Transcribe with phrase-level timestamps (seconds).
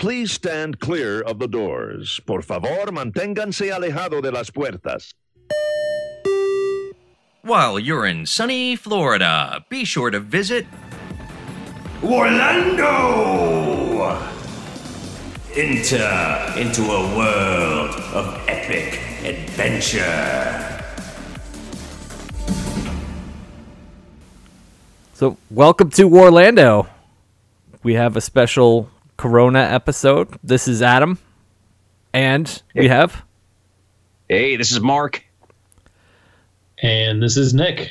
[0.00, 2.20] Please stand clear of the doors.
[2.24, 5.12] Por favor, manténganse alejado de las puertas.
[7.42, 10.66] While you're in sunny Florida, be sure to visit
[12.02, 12.88] Orlando!
[15.54, 20.82] Enter into a world of epic adventure.
[25.12, 26.86] So, welcome to Orlando.
[27.82, 28.88] We have a special
[29.20, 30.34] Corona episode.
[30.42, 31.18] This is Adam,
[32.14, 33.22] and we have
[34.30, 35.22] Hey, this is Mark.
[36.82, 37.90] And this is Nick.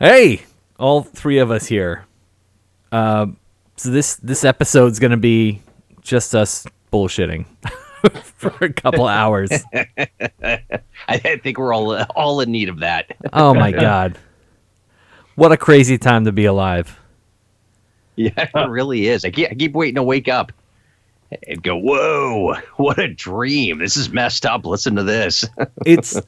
[0.00, 0.42] hey,
[0.76, 2.04] all three of us here.
[2.90, 3.36] Um,
[3.76, 5.62] so this this episode's gonna be
[6.00, 7.46] just us bullshitting
[8.24, 9.52] for a couple hours.
[9.72, 10.58] I,
[11.08, 13.16] I think we're all all in need of that.
[13.32, 14.18] Oh my god,
[15.36, 16.98] what a crazy time to be alive!
[18.16, 19.24] Yeah, it really is.
[19.24, 20.52] I keep, I keep waiting to wake up
[21.48, 23.78] and go, "Whoa, what a dream!
[23.78, 24.66] This is messed up.
[24.66, 25.46] Listen to this."
[25.86, 26.20] It's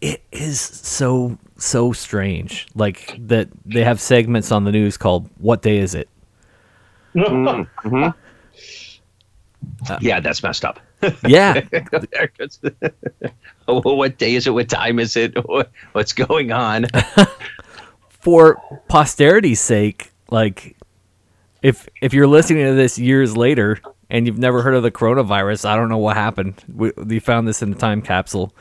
[0.00, 2.66] it is so so strange.
[2.74, 6.08] Like that they have segments on the news called "What Day Is It."
[7.14, 8.08] Mm-hmm.
[9.88, 10.80] Uh, yeah, that's messed up.
[11.26, 11.60] Yeah,
[13.68, 14.50] oh, what day is it?
[14.50, 15.34] What time is it?
[15.92, 16.86] What's going on?
[18.08, 20.76] for posterity's sake, like
[21.64, 25.64] if if you're listening to this years later and you've never heard of the coronavirus,
[25.64, 26.62] I don't know what happened.
[26.72, 28.54] We, we found this in a time capsule,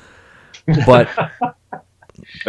[0.88, 1.10] but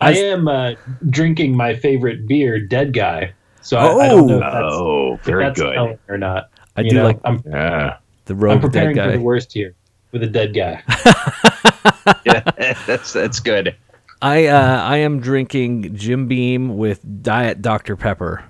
[0.00, 0.74] I am uh,
[1.10, 3.32] drinking my favorite beer, Dead Guy.
[3.60, 5.98] So I, I don't know if that's, Oh, if very that's good.
[6.08, 6.50] or not.
[6.76, 9.52] I You do know, like I'm, Yeah, the I'm rogue dead preparing for the worst
[9.52, 9.74] here
[10.12, 10.80] with a dead guy.
[12.24, 13.74] yeah that's that's good.
[14.22, 18.44] I uh, I am drinking Jim Beam with Diet Dr Pepper.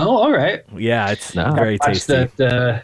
[0.00, 0.62] Oh, all right.
[0.76, 1.52] Yeah, it's No.
[1.52, 2.12] very Watch tasty.
[2.36, 2.40] that.
[2.40, 2.80] Uh,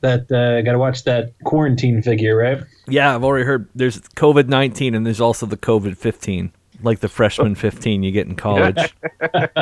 [0.00, 2.60] that uh, got to watch that quarantine figure, right?
[2.88, 3.68] Yeah, I've already heard.
[3.74, 6.52] There's COVID nineteen and there's also the COVID fifteen,
[6.82, 8.92] like the freshman fifteen you get in college.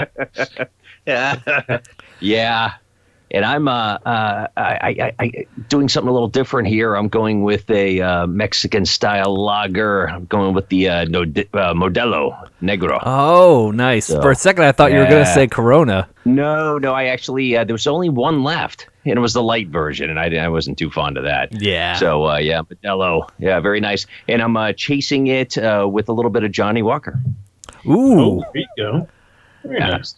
[1.07, 1.39] Yeah,
[2.21, 2.73] yeah.
[3.35, 6.95] And I'm uh, uh I, I, I doing something a little different here.
[6.95, 10.09] I'm going with a uh, Mexican style lager.
[10.09, 13.01] I'm going with the uh, no, uh, Modelo Negro.
[13.05, 14.07] Oh, nice.
[14.07, 16.09] So, For a second, I thought you were going to say Corona.
[16.25, 19.67] No, no, I actually uh, there was only one left, and it was the light
[19.67, 21.61] version, and I, I wasn't too fond of that.
[21.61, 21.97] Yeah.
[21.97, 24.07] So uh, yeah, Modelo, yeah, very nice.
[24.29, 27.19] And I'm uh, chasing it uh, with a little bit of Johnnie Walker.
[27.85, 28.45] Ooh.
[28.53, 29.09] there you go.
[29.65, 29.89] Very Yeah.
[29.89, 30.15] nice.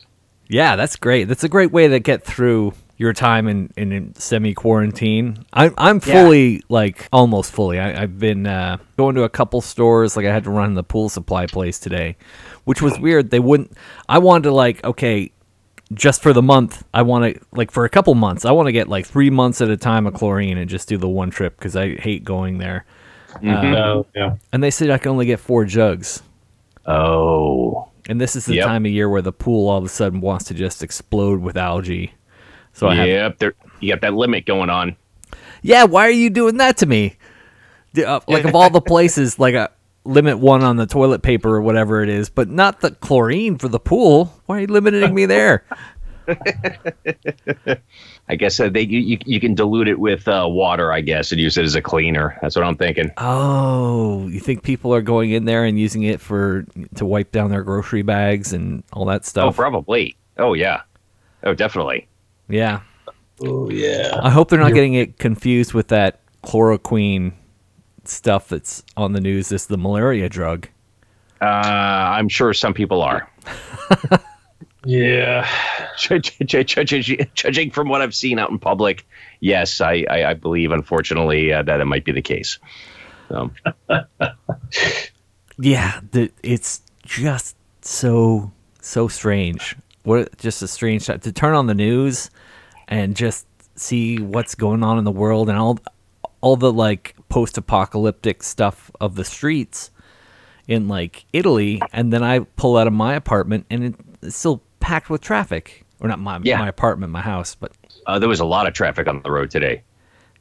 [0.49, 1.25] Yeah, that's great.
[1.25, 5.45] That's a great way to get through your time in, in, in semi quarantine.
[5.53, 7.79] I'm I'm fully like almost fully.
[7.79, 10.17] I, I've been uh, going to a couple stores.
[10.17, 12.17] Like I had to run the pool supply place today,
[12.65, 13.31] which was weird.
[13.31, 13.73] They wouldn't.
[14.09, 15.31] I wanted to like okay,
[15.93, 16.85] just for the month.
[16.95, 18.45] I want to like for a couple months.
[18.45, 20.97] I want to get like three months at a time of chlorine and just do
[20.97, 22.87] the one trip because I hate going there.
[23.45, 24.37] Oh, yeah.
[24.53, 26.23] And they said I can only get four jugs.
[26.87, 28.67] Oh, And this is the Yep.
[28.67, 31.57] time of year where the pool all of a sudden wants to just explode with
[31.57, 32.15] algae.
[32.77, 34.97] So I have there you got that limit going on.
[35.63, 37.17] Yeah, why are you doing that to me?
[37.97, 39.71] Uh, like of all the places, like a
[40.05, 43.69] limit one on the toilet paper or whatever it is, but not the chlorine for
[43.69, 44.27] the pool.
[44.45, 45.65] Why are you limiting me there?
[48.29, 51.41] I guess uh, they you, you, can dilute it with uh, water, I guess, and
[51.41, 52.39] use it as a cleaner.
[52.43, 53.11] That's what I'm thinking.
[53.17, 56.67] Oh, you think people are going in there and using it for
[56.97, 59.47] to wipe down their grocery bags and all that stuff?
[59.47, 60.15] Oh, probably.
[60.37, 60.83] Oh yeah.
[61.43, 62.07] Oh, definitely.
[62.49, 62.81] Yeah.
[63.43, 64.19] Oh, yeah.
[64.23, 67.33] I hope they're not getting it confused with that chloroquine
[68.05, 69.49] stuff that's on the news.
[69.51, 70.69] This the malaria drug.
[71.41, 73.31] Uh, I'm sure some people are.
[74.87, 75.49] Yeah.
[75.99, 76.47] Judging
[77.35, 79.05] judging from what I've seen out in public,
[79.41, 82.61] yes, I, I, I believe, unfortunately, uh, that it might be the case.
[83.29, 83.51] So,
[85.59, 89.75] Yeah, the, it's just so so strange.
[90.07, 92.31] What just a strange time to turn on the news
[92.89, 95.79] and just see what's going on in the world and all
[96.41, 99.91] all the like post-apocalyptic stuff of the streets
[100.69, 105.11] in like Italy, and then I pull out of my apartment and it's still packed
[105.11, 105.85] with traffic.
[106.01, 106.59] Or not my Yeah.
[106.59, 107.73] my apartment, my house, but
[108.07, 109.83] uh, there was a lot of traffic on the road today.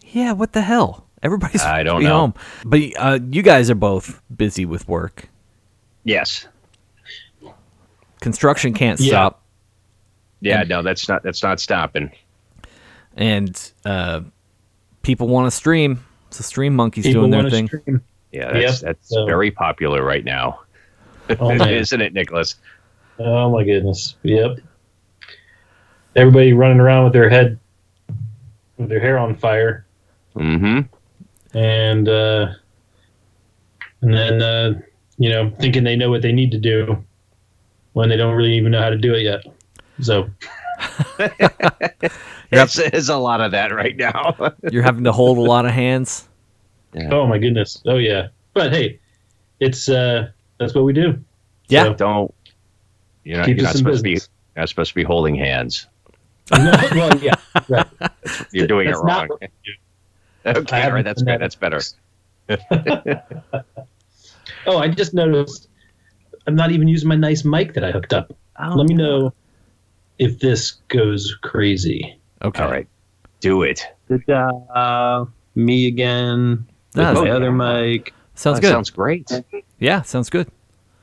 [0.07, 1.05] yeah, what the hell?
[1.23, 2.09] Everybody's I don't know.
[2.19, 2.33] home.
[2.65, 5.29] But uh, you guys are both busy with work.
[6.03, 6.47] Yes.
[8.21, 9.09] Construction can't Yeah.
[9.11, 9.41] stop.
[10.45, 10.63] Yeah.
[10.63, 12.11] No, that's not that's not stopping.
[13.17, 14.21] and uh,
[15.01, 16.03] people want to stream.
[16.31, 17.67] So Stream Monkey's People doing their thing.
[17.67, 18.01] stream.
[18.31, 20.61] Yeah, that's Yep, that's so- very popular right now,
[21.39, 22.55] Oh, isn't it, Nicholas?
[23.19, 24.15] Oh my goodness.
[24.23, 24.57] Yep.
[26.17, 27.57] Everybody running around with their head
[28.77, 29.85] with their hair on fire,
[30.35, 30.81] Mm-hmm.
[31.57, 32.47] and uh,
[34.01, 34.79] and then uh,
[35.17, 37.01] you know thinking they know what they need to do
[37.93, 39.45] when they don't really even know how to do it yet.
[40.01, 40.29] So
[42.49, 44.53] There's, there's a lot of that right now.
[44.71, 46.27] You're having to hold a lot of hands.
[47.11, 48.27] oh my goodness, oh yeah.
[48.53, 48.99] But hey,
[49.59, 51.19] it's uh, that's what we do.
[51.67, 51.83] Yeah.
[51.85, 52.33] So, Don't.
[53.23, 54.13] You're not, keep you're not us in supposed to be.
[54.13, 54.29] business.
[54.55, 55.87] You're not supposed to be holding hands.
[56.51, 57.33] No, well, yeah,
[57.67, 57.87] right.
[58.51, 59.39] You're doing it That's not wrong.
[59.39, 59.49] what.
[60.45, 61.41] Okay, I all haven't right, that's good.
[61.41, 61.81] That's better.
[64.67, 65.69] Oh, I just noticed
[66.45, 68.31] I'm not even using my nice mic that I hooked up.
[68.59, 68.75] Oh.
[68.75, 69.33] Let me know
[70.19, 72.17] if this goes crazy.
[72.43, 72.63] Okay.
[72.63, 72.87] All right,
[73.39, 73.85] do it.
[74.73, 75.25] Uh,
[75.55, 76.65] me again.
[76.95, 77.35] With my yeah.
[77.35, 78.13] other mic.
[78.35, 78.71] Sounds That good.
[78.71, 79.29] Sounds great.
[79.79, 80.47] yeah, sounds good.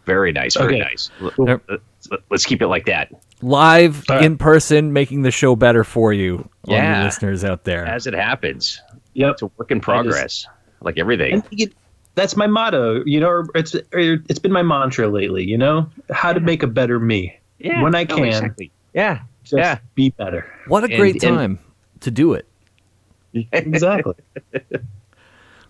[0.07, 0.57] Very nice.
[0.57, 0.79] Very Okay.
[0.79, 1.11] nice.
[1.39, 1.63] Yep.
[1.69, 3.13] Let's, let's keep it like that.
[3.43, 4.25] Live All right.
[4.25, 6.99] in person, making the show better for you, all Yeah.
[7.01, 7.85] you listeners out there.
[7.87, 8.81] As it happens.
[9.15, 9.33] Yep.
[9.33, 10.47] It's a work in progress,
[10.81, 11.35] like everything.
[11.35, 11.71] And you-
[12.15, 13.03] that's my motto.
[13.07, 15.45] You know, it's it's been my mantra lately.
[15.45, 17.39] You know, how to make a better me.
[17.59, 18.25] Yeah, when I no, can.
[18.27, 18.71] exactly.
[18.95, 19.79] Yeah, Just Yeah.
[19.95, 20.47] be better.
[20.69, 21.59] what a and- great and- time
[22.01, 22.47] to do it.
[23.53, 24.15] Exactly.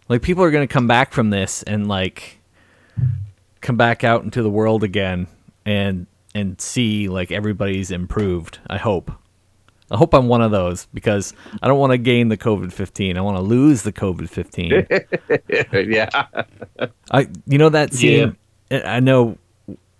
[0.09, 2.39] Like people are going to come back from this and like
[3.63, 5.27] come back out into the world again
[5.65, 8.59] and and see like everybody's improved.
[8.69, 9.11] I hope.
[9.91, 11.33] I hope I'm one of those because
[11.63, 13.17] I don't want to gain the COVID fifteen.
[13.17, 14.87] I want to lose the COVID fifteen.
[15.73, 16.27] yeah.
[17.11, 18.37] I you know that scene.
[18.71, 19.39] I I know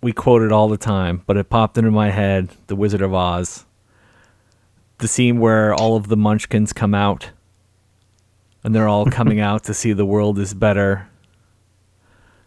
[0.03, 2.49] we quote it all the time, but it popped into my head.
[2.67, 3.65] The Wizard of Oz.
[4.99, 7.31] The scene where all of the Munchkins come out,
[8.63, 11.07] and they're all coming out to see the world is better.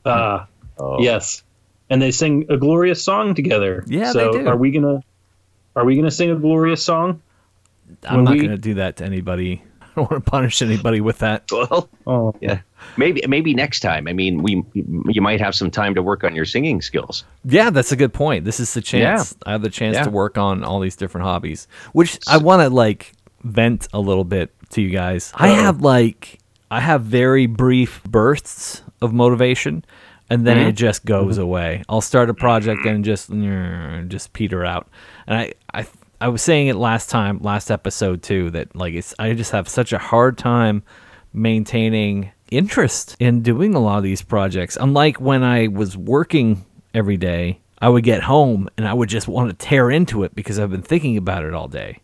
[0.04, 0.44] Uh,
[0.78, 1.00] Oh.
[1.00, 1.42] Yes,
[1.88, 3.82] and they sing a glorious song together.
[3.86, 4.46] Yeah, so they do.
[4.46, 5.00] Are we gonna
[5.74, 7.22] Are we gonna sing a glorious song?
[8.06, 9.62] I'm When not we- going to do that to anybody.
[9.96, 11.50] I don't want to punish anybody with that.
[11.50, 12.60] Well, Oh, yeah.
[12.98, 14.06] Maybe maybe next time.
[14.06, 17.24] I mean, we you might have some time to work on your singing skills.
[17.44, 18.44] Yeah, that's a good point.
[18.44, 19.34] This is the chance.
[19.46, 20.04] I have the chance Yeah.
[20.04, 23.12] to work on all these different hobbies, which I want to like
[23.42, 25.32] vent a little bit to you guys.
[25.34, 26.40] I have like
[26.70, 29.84] I have very brief bursts of motivation
[30.28, 30.68] and then mm-hmm.
[30.68, 31.42] it just goes mm-hmm.
[31.42, 31.84] away.
[31.88, 33.30] I'll start a project and just
[34.08, 34.88] just peter out.
[35.26, 35.86] And I I
[36.20, 39.68] I was saying it last time, last episode too that like it's I just have
[39.68, 40.82] such a hard time
[41.32, 44.76] maintaining interest in doing a lot of these projects.
[44.80, 46.64] Unlike when I was working
[46.94, 50.34] every day, I would get home and I would just want to tear into it
[50.34, 52.00] because I've been thinking about it all day.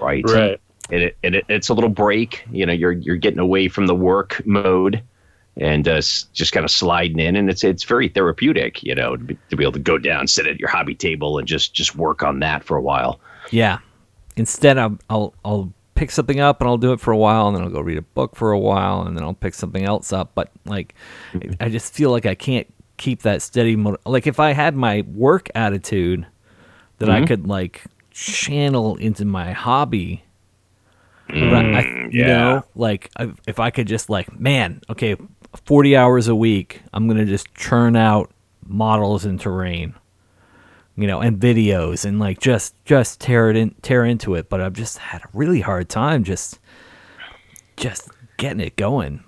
[0.00, 0.24] Right.
[0.28, 0.60] right.
[0.90, 2.44] And it, and it, it's a little break.
[2.50, 5.02] You know, you're you're getting away from the work mode
[5.56, 8.82] and uh, just kind of sliding in, and it's it's very therapeutic.
[8.82, 11.38] You know, to be, to be able to go down, sit at your hobby table,
[11.38, 13.18] and just just work on that for a while.
[13.50, 13.78] Yeah.
[14.36, 17.56] Instead, I'll, I'll I'll pick something up and I'll do it for a while, and
[17.56, 20.12] then I'll go read a book for a while, and then I'll pick something else
[20.12, 20.32] up.
[20.34, 20.94] But like,
[21.60, 22.66] I just feel like I can't
[22.96, 23.76] keep that steady.
[23.76, 26.26] Mo- like if I had my work attitude
[26.98, 27.26] that I mm-hmm.
[27.26, 30.22] could like channel into my hobby.
[31.28, 32.36] but I, mm, you yeah.
[32.36, 35.16] know, like I, if I could just like, man, okay,
[35.64, 38.30] forty hours a week, I'm gonna just churn out
[38.68, 39.94] models and terrain
[40.96, 44.48] you know, and videos and like just just tear it in tear into it.
[44.48, 46.58] But I've just had a really hard time just
[47.76, 49.22] just getting it going.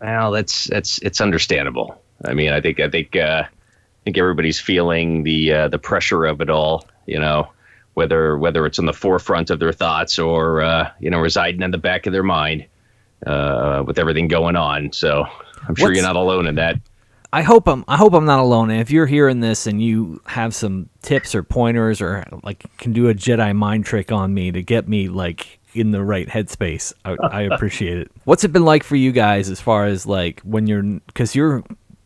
[0.00, 2.00] Well, that's that's it's understandable.
[2.24, 3.48] I mean, I think I think uh, I
[4.04, 6.86] think everybody's feeling the uh, the pressure of it all.
[7.06, 7.48] You know,
[7.94, 11.70] whether whether it's in the forefront of their thoughts or uh, you know residing in
[11.70, 12.66] the back of their mind
[13.26, 14.92] uh, with everything going on.
[14.92, 15.24] So
[15.66, 16.76] I'm sure What's- you're not alone in that.
[17.32, 18.70] I hope I'm I hope I'm not alone.
[18.70, 22.92] And if you're hearing this and you have some tips or pointers or like can
[22.92, 26.92] do a Jedi mind trick on me to get me like in the right headspace,
[27.04, 28.10] I, I appreciate it.
[28.24, 31.62] What's it been like for you guys as far as like when you're because you're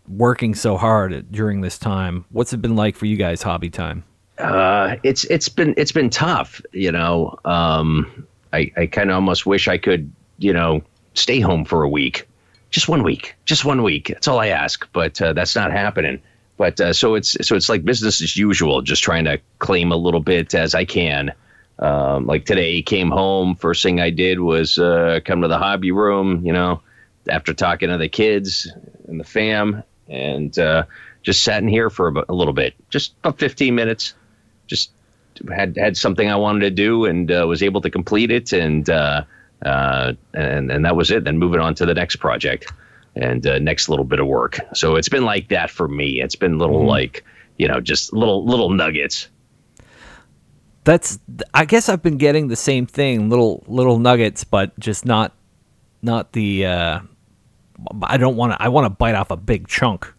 [0.09, 2.25] working so hard at, during this time?
[2.31, 4.05] What's it been like for you guys hobby time?
[4.39, 6.61] Uh, it's it's been it's been tough.
[6.73, 10.83] You know, um, I I kind of almost wish I could you know
[11.15, 12.29] stay home for a week,
[12.75, 14.09] just one week, just one week.
[14.09, 16.21] That's all I ask, but uh, that's not happening.
[16.57, 19.97] But uh, so it's so it's like business as usual, just trying to claim a
[19.97, 21.33] little bit as I can.
[21.79, 23.55] Um, like today, came home.
[23.55, 26.45] First thing I did was uh, come to the hobby room.
[26.45, 26.83] You know,
[27.29, 28.69] after talking to the kids
[29.07, 30.85] and the fam, and uh,
[31.23, 34.15] just sat in here for about, a little bit, just about 15 minutes.
[34.67, 34.91] Just
[35.49, 38.91] had had something I wanted to do and uh, was able to complete it, and
[39.65, 41.25] uh, and and that was it.
[41.25, 42.73] Then moving on to the next project
[43.17, 44.59] and uh, next little bit of work.
[44.75, 46.21] So it's been like that for me.
[46.21, 47.25] It's been little like
[47.59, 49.29] you know just little little nuggets.
[50.85, 51.19] that's
[51.53, 55.33] I guess I've been getting the same thing, little little nuggets, but just not
[56.03, 56.67] not the.
[56.67, 57.01] Uh,
[58.03, 58.63] I don't want to.
[58.63, 60.13] I want to bite off a big chunk.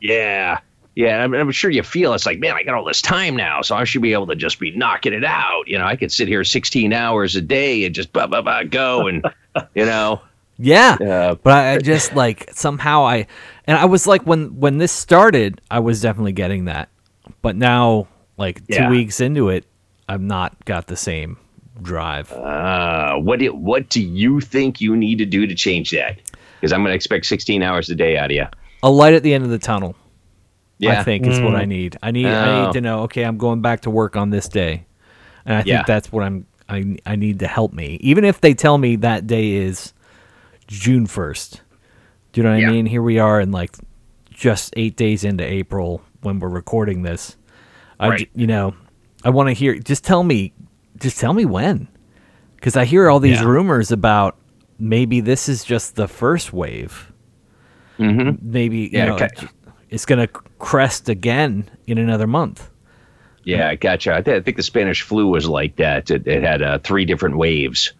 [0.00, 0.60] Yeah.
[0.96, 3.62] Yeah, I'm, I'm sure you feel it's like, man, I got all this time now,
[3.62, 5.64] so I should be able to just be knocking it out.
[5.66, 8.62] You know, I could sit here 16 hours a day and just blah blah blah
[8.62, 9.24] go, and
[9.74, 10.20] you know,
[10.56, 13.26] Yeah, uh, but I just like somehow I,
[13.66, 16.88] and I was like when when this started, I was definitely getting that,
[17.42, 18.90] but now like two Yeah.
[18.90, 19.64] weeks into it,
[20.08, 21.38] I've not got the same
[21.82, 22.32] drive.
[22.32, 26.18] uh, what do, what do you think you need to do to change that?
[26.60, 28.46] Because I'm going to expect 16 hours a day out of you.
[28.82, 29.96] A light at the end of the tunnel.
[30.78, 31.00] Yeah.
[31.00, 31.96] I think is what I need.
[32.02, 32.66] I need I Oh.
[32.66, 33.02] need to know.
[33.02, 34.86] Okay, I'm going back to work on this day,
[35.46, 36.46] and I think that's what I'm.
[36.68, 39.92] I I need to help me, even if they tell me that day is
[40.66, 41.60] June first.
[42.32, 42.68] Do you know what Yeah.
[42.68, 42.86] I mean?
[42.86, 43.76] Here we are, in like
[44.30, 47.36] just eight days into April when we're recording this.
[48.00, 48.30] I j- Right.
[48.34, 48.74] you know,
[49.24, 49.78] I want to hear.
[49.78, 50.52] Just tell me,
[50.98, 51.86] just tell me when,
[52.56, 53.46] because I hear all these Yeah.
[53.46, 54.36] rumors about
[54.80, 57.12] maybe this is just the first wave.
[57.98, 58.42] Mhm.
[58.42, 59.28] Maybe Yeah, you know, okay.
[59.90, 60.32] it's going to
[60.64, 62.70] crest again in another month.
[63.44, 64.14] Yeah, I gotcha.
[64.14, 66.10] I, th- I think the Spanish flu was like that.
[66.10, 67.92] It, it had uh, three different waves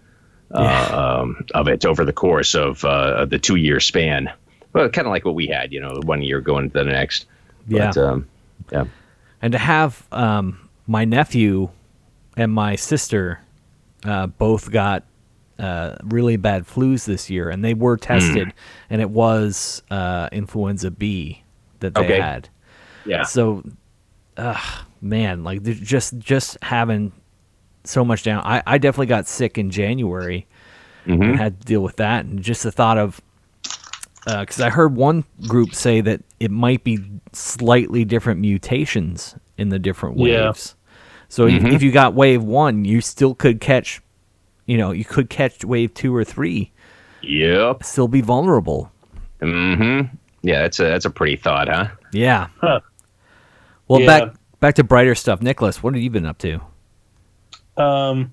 [0.53, 4.33] uh, um, of it over the course of uh, the two year span.
[4.73, 7.27] Well, kind of like what we had, you know, one year going to the next.
[7.69, 7.91] Yeah.
[7.97, 8.27] Um,
[8.73, 8.85] yeah.
[9.43, 11.69] and to have um, my nephew
[12.37, 13.41] and my sister
[14.05, 15.05] uh, both got
[15.59, 18.53] uh, really bad flus this year, and they were tested,
[18.91, 21.43] and it was uh, influenza B
[21.81, 22.21] that they Okay.
[22.21, 22.49] had.
[23.07, 23.23] Yeah.
[23.25, 23.63] So,
[24.37, 24.61] uh,
[25.01, 27.13] man, like just just having
[27.85, 28.43] so much down.
[28.45, 30.47] I, I definitely got sick in January
[31.07, 33.21] and had to deal with that, and just the thought of
[34.25, 36.99] because I heard one group say that it might be
[37.33, 40.75] slightly different mutations in the different waves.
[40.79, 40.89] Yeah.
[41.29, 44.01] So if, if you got wave one, you still could catch,
[44.67, 46.73] you know, you could catch wave two or three,
[47.23, 47.83] Yep.
[47.83, 48.91] still be vulnerable.
[49.43, 50.15] Mm-hmm.
[50.43, 51.89] Yeah, that's a that's a pretty thought, huh?
[52.13, 52.49] Yeah.
[52.61, 52.81] Huh.
[53.89, 54.07] Well, Yeah.
[54.07, 55.43] back back to brighter stuff.
[55.43, 56.61] Nicholas, what have you been up to?
[57.77, 58.33] Um,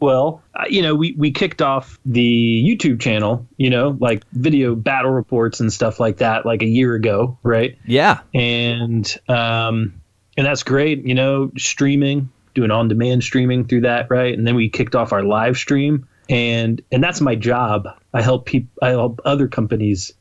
[0.00, 5.12] well, you know, we we kicked off the YouTube channel, you know, like video battle
[5.12, 7.78] reports and stuff like that, like a year ago, right?
[7.86, 8.20] Yeah.
[8.34, 9.94] And um,
[10.36, 14.36] and that's great, you know, streaming, doing on demand streaming through that, right?
[14.36, 17.86] And then we kicked off our live stream, and and that's my job.
[18.12, 20.12] I help people, I help other companies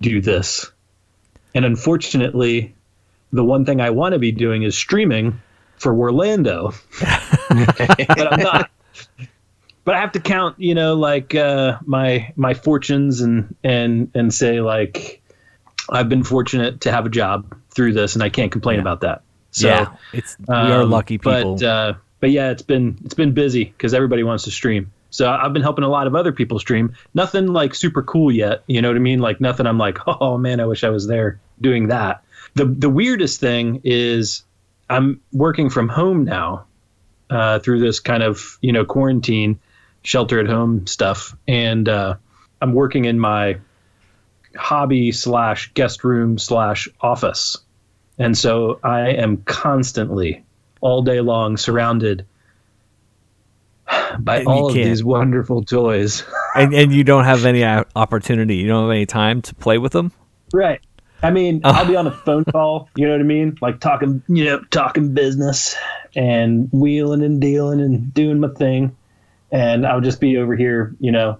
[0.00, 0.72] do this,
[1.54, 2.74] and unfortunately,
[3.32, 5.40] the one thing I want to be doing is streaming
[5.76, 8.70] for Orlando but I'm not.
[9.82, 14.32] But I have to count, you know, like uh, my my fortunes and and and
[14.32, 15.22] say like
[15.88, 19.22] I've been fortunate to have a job through this, and I can't complain about that.
[19.52, 19.96] So, yeah.
[20.12, 21.56] It's we are um, lucky people.
[21.56, 24.92] But uh, but yeah, it's been it's been busy because everybody wants to stream.
[25.10, 26.94] So I've been helping a lot of other people stream.
[27.14, 28.62] Nothing like super cool yet.
[28.68, 29.18] You know what I mean?
[29.18, 29.66] Like nothing.
[29.66, 32.22] I'm like, oh man, I wish I was there doing that.
[32.54, 34.42] The the weirdest thing is
[34.88, 36.66] I'm working from home now
[37.30, 39.58] uh, through this kind of you know quarantine,
[40.02, 42.16] shelter at home stuff, and uh,
[42.60, 43.58] I'm working in my
[44.56, 47.56] hobby slash guest room slash office,
[48.18, 50.44] and so I am constantly
[50.80, 52.26] all day long surrounded
[54.18, 56.24] by And all of these wonderful toys.
[56.54, 58.56] and and you don't have any opportunity.
[58.56, 60.12] You don't have any time to play with them.
[60.52, 60.80] Right.
[61.22, 63.58] I mean, I'll be on a phone call, you know what I mean?
[63.60, 65.76] Like talking, you know, talking business
[66.14, 68.96] and wheeling and dealing and doing my thing.
[69.52, 71.38] And I'll just be over here, you know,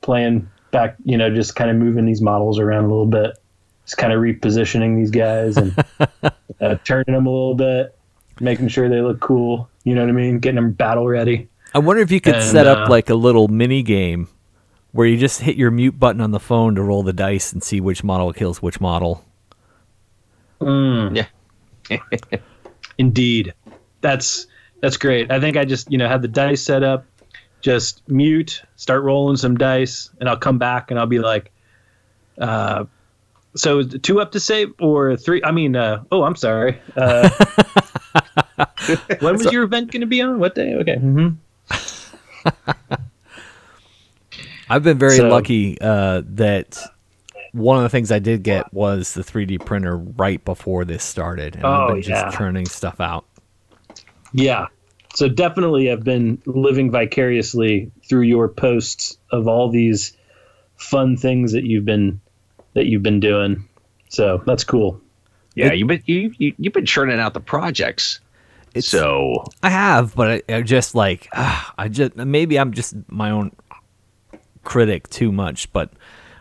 [0.00, 3.38] playing back, you know, just kind of moving these models around a little bit,
[3.84, 5.74] just kind of repositioning these guys and
[6.60, 7.96] uh, turning them a little bit,
[8.40, 10.40] making sure they look cool, you know what I mean?
[10.40, 11.48] Getting them battle ready.
[11.74, 14.28] I wonder if you could And, set up uh, like a little mini game
[14.96, 17.62] where you just hit your mute button on the phone to roll the dice and
[17.62, 19.22] see which model kills which model.
[21.14, 21.26] Yeah.
[22.98, 23.52] Indeed.
[24.00, 24.46] That's
[24.80, 25.30] that's great.
[25.30, 27.04] I think I just, you know, had the dice set up,
[27.60, 31.52] just mute, start rolling some dice, and I'll come back and I'll be like,
[32.38, 32.86] uh
[33.54, 35.42] so two up to save or three?
[35.44, 36.78] I mean, uh, oh, I'm sorry.
[36.94, 37.28] Uh,
[39.20, 40.38] when was your event going to be on?
[40.38, 40.74] What day?
[40.74, 40.96] Okay.
[40.96, 41.28] hmm
[44.68, 46.78] I've been very So- lucky uh, that
[47.52, 51.56] one of the things I did get was the 3D printer right before this started,
[51.56, 52.30] and I've Oh, been just yeah.
[52.30, 53.24] churning stuff out.
[54.32, 54.66] Yeah.
[55.14, 60.14] So definitely I've been living vicariously through your posts of all these
[60.76, 62.20] fun things that you've been
[62.74, 63.64] that you've been doing.
[64.10, 65.00] So that's cool.
[65.54, 68.20] Yeah, you've been you, you you've been churning out the projects.
[68.78, 73.30] so I have, but I, I just like ah, I just maybe I'm just my
[73.30, 73.52] own
[74.66, 75.90] critic too much, but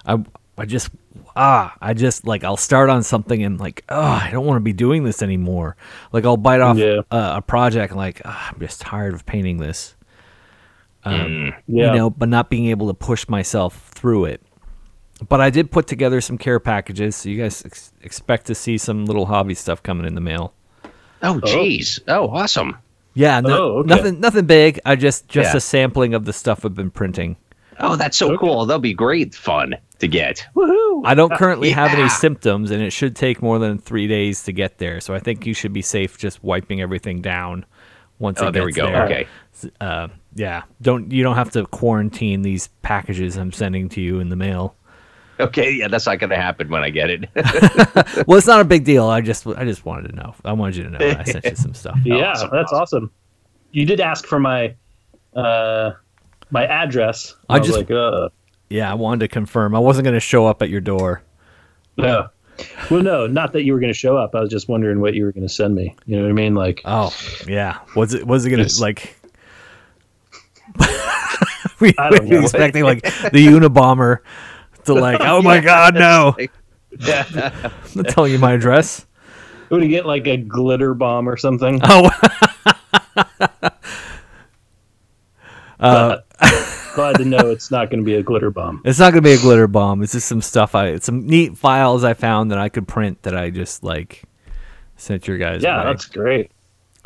[0.06, 0.22] I
[0.58, 0.90] I just
[1.38, 4.62] ah I just like I'll start on something and like oh I don't want to
[4.64, 5.78] be doing this anymore.
[6.12, 7.02] Like I'll bite off Yeah.
[7.12, 9.96] a, a project and like ah, I'm just tired of painting this.
[11.04, 11.92] Um, Yeah.
[11.92, 14.42] You know, but not being able to push myself through it.
[15.30, 18.78] But I did put together some care packages, so you guys ex- expect to see
[18.78, 20.54] some little hobby stuff coming in the mail.
[21.22, 22.78] oh geez oh awesome
[23.14, 23.88] Yeah, no, Oh, okay.
[23.88, 24.80] nothing, nothing big.
[24.86, 25.58] I just just Yeah.
[25.58, 27.38] a sampling of the stuff I've been printing.
[27.80, 31.92] Oh that's so cool that'll be great fun to get woohoo I don't currently have
[31.98, 35.00] any symptoms, and it should take more than three days to get there.
[35.02, 37.66] So I think you should be safe just wiping everything down
[38.18, 39.06] once oh it there we go there.
[39.06, 39.28] okay
[39.80, 44.30] Uh, yeah, don't you don't have to quarantine these packages I'm sending to you in
[44.30, 44.76] the mail.
[45.40, 47.30] okay yeah that's not gonna happen when I get it
[48.28, 49.06] Well, it's not a big deal.
[49.08, 50.34] I just I just wanted to know.
[50.46, 52.00] I wanted you to know that I sent you some stuff.
[52.04, 53.12] Yeah, Awesome, that's awesome.
[53.72, 54.74] You did ask for my
[55.36, 55.92] uh
[56.56, 57.36] my address.
[57.50, 58.30] I I, was just- like, uh
[58.70, 59.76] Yeah, I wanted to confirm.
[59.76, 61.22] I wasn't going to show up at your door.
[61.98, 62.30] no.
[62.90, 64.34] Well, no, not that you were going to show up.
[64.34, 65.94] I was just wondering what you were going to send me.
[66.06, 66.56] You know what I mean?
[66.56, 67.14] Like, Oh,
[67.46, 67.80] yeah.
[67.98, 69.14] Was it was it gonna like?
[71.82, 72.42] we I don't were know.
[72.44, 74.20] expecting like the Unabomber
[74.86, 76.34] to like, oh my god, no!
[76.98, 77.26] Yeah,
[77.64, 79.06] I'm not telling you my address.
[79.70, 81.82] would you get like a glitter bomb or something?
[81.84, 82.10] Oh,
[85.78, 86.25] But
[86.96, 88.82] glad to know it's not going to be a glitter bomb.
[88.86, 90.02] it's not gonna be a glitter bomb.
[90.02, 93.22] It's just some stuff I, it's some neat files I found that I could print
[93.24, 94.24] that I just like
[94.96, 95.62] sent your guys.
[95.62, 95.86] Yeah, way.
[95.92, 96.52] that's great.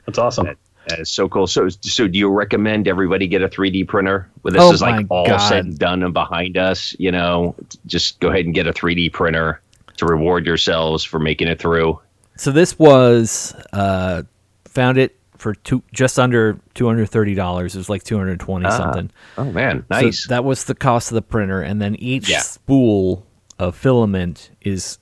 [0.06, 0.56] That's awesome.
[0.88, 1.46] That is so cool.
[1.46, 4.28] So, so do you recommend everybody get a 3D printer?
[4.42, 5.38] When this Oh is like all God.
[5.38, 7.54] said and done and behind us, you know,
[7.86, 9.62] just go ahead and get a 3D printer
[9.98, 12.00] to reward yourselves for making it through.
[12.38, 14.24] So this was uh,
[14.66, 17.74] found it for two, just under two hundred thirty dollars.
[17.76, 19.10] It was like two hundred twenty Ah, something.
[19.38, 20.28] Oh man, So nice.
[20.28, 22.40] that was the cost of the printer, and then each Yeah.
[22.42, 23.26] spool
[23.58, 25.00] of filament is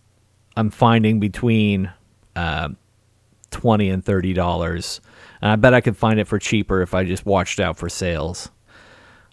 [0.55, 1.91] I'm finding between
[2.35, 2.69] uh,
[3.51, 5.01] twenty and thirty dollars,
[5.41, 7.89] and I bet I could find it for cheaper if I just watched out for
[7.89, 8.49] sales.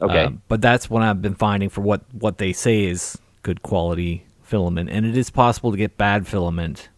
[0.01, 0.25] okay.
[0.25, 4.27] Um, but that's what I've been finding for what what they say is good quality
[4.43, 6.88] filament, and it is possible to get bad filament.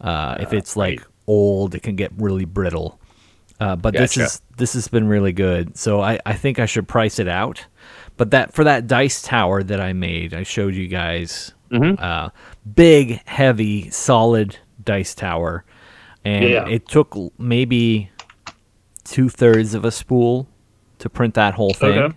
[0.00, 3.00] Uh, if it's like old, it can get really brittle.
[3.58, 6.86] Uh, but this is this has been really good, so I, I think I should
[6.86, 7.64] price it out.
[8.18, 12.28] But that for that dice tower that I made, I showed you guys, uh,
[12.74, 15.64] big, heavy, solid dice tower,
[16.24, 16.68] and Yeah.
[16.68, 18.10] it took maybe
[19.04, 20.48] two thirds of a spool
[20.98, 21.98] to print that whole thing.
[21.98, 22.16] Okay.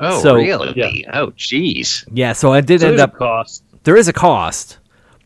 [0.00, 0.72] oh so- really?
[0.76, 1.10] Yeah.
[1.20, 2.04] Oh jeez.
[2.12, 3.14] Yeah, so I did So end up.
[3.16, 3.62] cost.
[3.84, 4.78] There is a cost,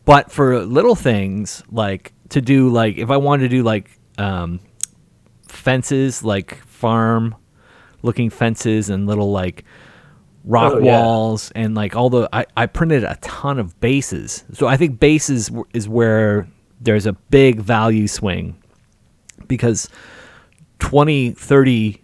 [0.05, 4.59] but for little things like to do, like if I wanted to do like um,
[5.59, 7.35] fences, like farm
[8.01, 9.65] looking fences and little like
[10.45, 11.01] rock Oh, yeah.
[11.01, 14.45] walls and like all the I, I printed a ton of bases.
[14.53, 16.47] So I think bases is where
[16.81, 18.55] there's a big value swing
[19.47, 19.89] because
[20.79, 22.01] 20, 30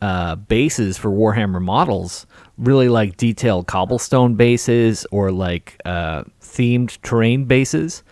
[0.00, 2.26] uh, bases for Warhammer models,
[2.58, 8.02] really like detailed cobblestone bases or like uh, themed terrain bases.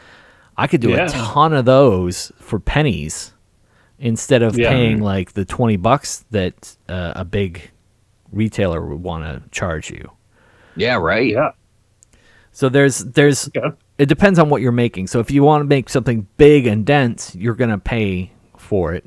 [0.57, 1.07] I could do Yeah.
[1.07, 3.33] a ton of those for pennies
[4.01, 4.71] instead of Yeah.
[4.71, 7.71] paying like the 20 bucks that uh, a big
[8.33, 10.11] retailer would want to charge you.
[10.75, 11.27] Yeah, right.
[11.29, 11.51] Yeah.
[12.53, 13.77] So there's there's Okay.
[13.99, 15.07] it depends on what you're making.
[15.07, 18.93] So if you want to make something big and dense, you're going to pay for
[18.95, 19.05] it.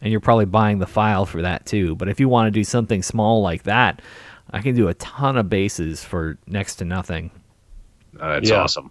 [0.00, 1.94] And you're probably buying the file for that too.
[1.94, 4.02] But if you want to do something small like that,
[4.50, 7.30] I can do a ton of bases for next to nothing.
[8.18, 8.56] Uh, that's Yeah.
[8.62, 8.90] awesome.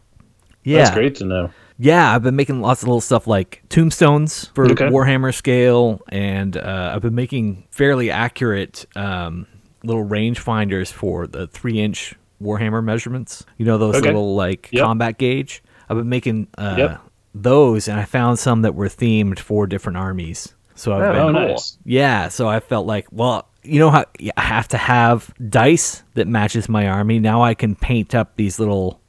[0.64, 0.78] Yeah.
[0.80, 1.50] That's great to know.
[1.84, 4.86] Yeah, I've been making lots of little stuff like tombstones for Okay.
[4.86, 9.48] Warhammer scale, and uh, I've been making fairly accurate um,
[9.84, 13.46] little range finders for the three inch Warhammer measurements.
[13.58, 14.08] You know those Okay.
[14.08, 14.84] little like Yep.
[14.86, 15.64] combat gauge.
[15.90, 17.02] I've been making uh, Yep.
[17.34, 20.54] those, and I found some that were themed for different armies.
[20.76, 21.78] So I've Oh, been, Oh, nice.
[21.84, 24.06] yeah, so I felt like, well, you know how
[24.38, 27.18] I have to have dice that matches my army.
[27.20, 29.01] Now I can paint up these little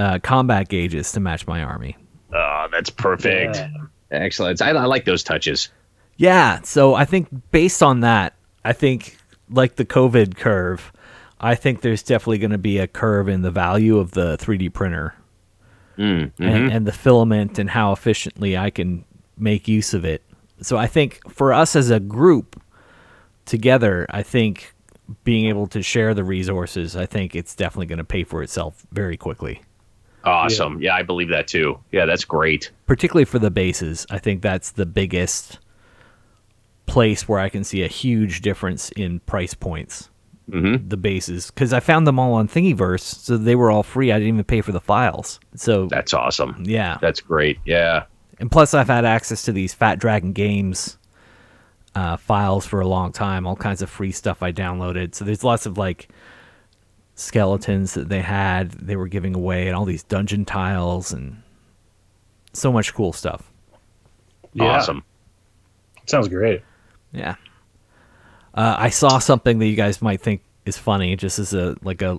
[0.00, 1.96] uh, combat gauges to match my army.
[2.32, 3.56] Oh, that's perfect.
[3.56, 3.68] Yeah.
[4.10, 4.62] Excellent.
[4.62, 5.68] I, I like those touches.
[6.16, 8.34] Yeah, so I think based on that,
[8.64, 9.16] I think
[9.48, 10.92] like the COVID curve,
[11.40, 14.72] I think there's definitely going to be a curve in the value of the 3D
[14.72, 15.14] printer
[16.00, 19.04] Mm, and, and the filament and how efficiently I can
[19.36, 20.24] make use of it.
[20.62, 22.60] So I think for us as a group
[23.44, 24.74] together, I think
[25.24, 28.86] being able to share the resources, I think it's definitely going to pay for itself
[28.92, 29.60] very quickly.
[30.24, 30.80] Awesome.
[30.82, 30.94] Yeah.
[30.94, 31.78] I believe that too.
[31.92, 32.70] Yeah, that's great.
[32.86, 35.58] Particularly for the bases, I think that's the biggest
[36.86, 40.10] place where I can see a huge difference in price points.
[40.50, 40.88] Mm-hmm.
[40.88, 44.10] The bases, because I found them all on Thingiverse, so they were all free.
[44.10, 45.38] I didn't even pay for the files.
[45.54, 46.64] So That's awesome.
[46.66, 47.58] yeah, That's great.
[47.64, 48.04] Yeah.
[48.40, 50.98] and plus I've had access to these Fat Dragon Games
[51.94, 53.46] uh, files for a long time.
[53.46, 55.14] All kinds of free stuff I downloaded.
[55.14, 56.08] So there's lots of like
[57.20, 61.42] skeletons that they had they were giving away, and all these dungeon tiles and
[62.52, 63.50] so much cool stuff.
[64.52, 64.76] Yeah.
[64.76, 65.04] Awesome.
[66.06, 66.62] Sounds great.
[67.12, 67.36] Yeah.
[68.54, 72.02] Uh, I saw something that you guys might think is funny, just as a like
[72.02, 72.18] a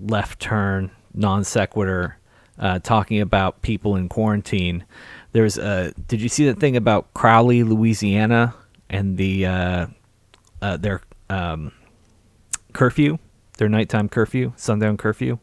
[0.00, 2.18] left turn non sequitur,
[2.58, 4.84] uh, talking about people in quarantine.
[5.32, 5.92] There's a.
[6.08, 8.54] Did you see that thing about Crowley, Louisiana,
[8.90, 9.86] and the uh,
[10.60, 11.72] uh, their um,
[12.72, 13.18] curfew,
[13.62, 15.38] their nighttime curfew, sundown curfew?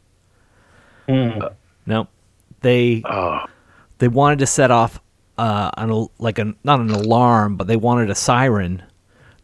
[1.07, 2.07] No,
[2.61, 3.45] they Oh.
[3.99, 4.99] they wanted to set off
[5.37, 8.83] uh, an like a not an alarm, but they wanted a siren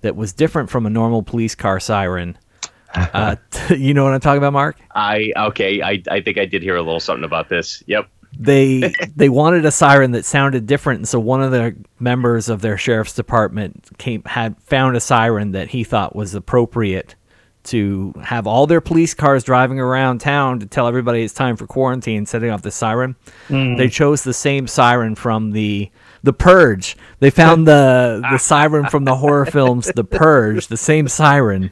[0.02, 2.38] that was different from a normal police car siren.
[2.96, 3.36] Uh,
[3.76, 4.78] you know what I'm talking about, Mark?
[4.94, 5.82] I okay.
[5.82, 7.84] I I think I did hear a little something about this.
[7.88, 8.08] Yep.
[8.40, 12.62] They they wanted a siren that sounded different, and so one of the members of
[12.62, 17.16] their sheriff's department came had found a siren that he thought was appropriate
[17.66, 21.68] to have all their police cars driving around town to tell everybody it's time for
[21.68, 23.16] quarantine, setting off the siren.
[23.50, 23.78] Mm.
[23.78, 25.90] They chose the same siren from the
[26.24, 26.98] the Purge.
[27.20, 31.72] They found the the siren from the horror films The Purge, the same siren.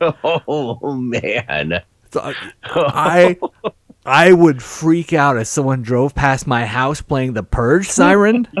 [0.00, 1.82] Oh man.
[2.12, 2.32] So,
[2.64, 3.38] I
[4.06, 8.48] I would freak out if someone drove past my house playing the Purge siren.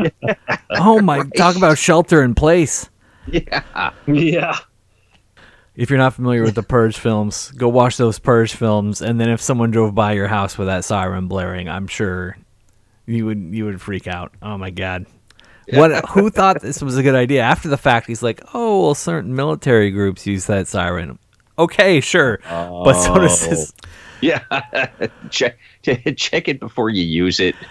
[0.72, 1.24] Oh my!
[1.36, 2.88] Talk about shelter in place.
[3.26, 3.90] Yeah.
[4.06, 4.56] Yeah.
[5.76, 9.30] If you're not familiar with the Purge films, go watch those Purge films, and then
[9.30, 12.36] if someone drove by your house with that siren blaring, I'm sure
[13.06, 14.32] you would you would freak out.
[14.42, 15.06] Oh my god!
[15.72, 16.04] What?
[16.10, 17.42] Who thought this was a good idea?
[17.42, 21.18] After the fact, he's like, "Oh, well, certain military groups use that siren."
[21.58, 23.72] Okay, sure, but so does this.
[24.22, 24.40] Yeah.
[25.30, 27.54] check check it before you use it.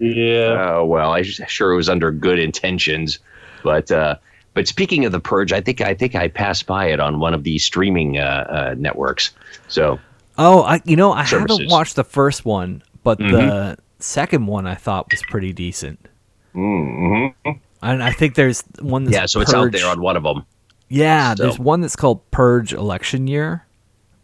[0.00, 0.74] Yeah.
[0.74, 3.20] Oh well, I'm sure it was under good intentions,
[3.62, 4.16] but uh,
[4.56, 7.34] but speaking of the purge, I think I think I passed by it on one
[7.34, 9.30] of these streaming uh, uh, networks.
[9.68, 10.00] So
[10.38, 14.74] Oh, I you know I haven't watched the first one, but the second one I
[14.74, 16.08] thought was pretty decent.
[16.54, 17.50] Mm-hmm.
[17.82, 20.44] And I think there's one that's yeah, so it's out there on one of them.
[20.88, 23.64] Yeah, So- there's one that's called Purge Election Year.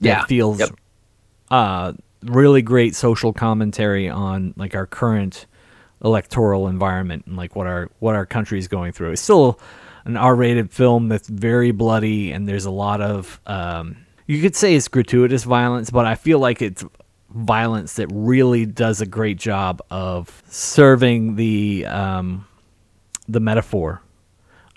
[0.00, 0.70] That Yeah, feels yep.
[1.50, 1.92] uh
[2.24, 5.46] really great social commentary on like our current
[6.04, 9.12] electoral environment and like what our what our country is going through.
[9.12, 9.60] It's still
[10.04, 14.74] an R-rated film that's very bloody and there's a lot of um you could say
[14.74, 16.84] it's gratuitous violence, but I feel like it's
[17.30, 22.46] violence that really does a great job of serving the um
[23.28, 24.00] the metaphor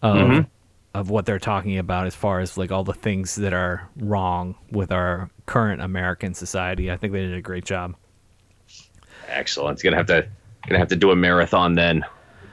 [0.02, 0.46] of
[0.94, 4.56] of what they're talking about as far as like all the things that are wrong
[4.72, 6.90] with our current American society.
[6.92, 7.96] I think they did a great job.
[9.28, 9.74] Excellent.
[9.74, 10.28] It's gonna have to
[10.68, 12.04] gonna have to do a marathon then.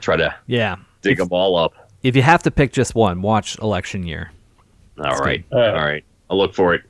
[0.01, 0.75] Try to Yeah.
[1.01, 1.82] dig them all up.
[2.03, 4.31] If you have to pick just one, watch Election Year.
[4.99, 5.49] All right.
[5.49, 5.57] good.
[5.75, 6.03] All right.
[6.29, 6.81] I'll look for it.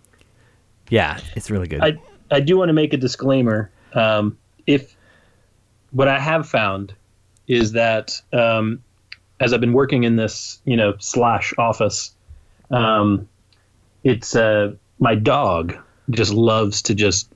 [0.89, 1.82] Yeah, it's really good.
[1.82, 1.97] I
[2.32, 3.69] I do want to make a disclaimer.
[3.93, 4.95] Um, if
[5.91, 6.93] what I have found
[7.47, 8.84] is that um,
[9.39, 12.13] as I've been working in this, you know, slash office,
[12.71, 13.28] um,
[14.04, 15.78] it's uh, my dog
[16.10, 17.30] just loves to just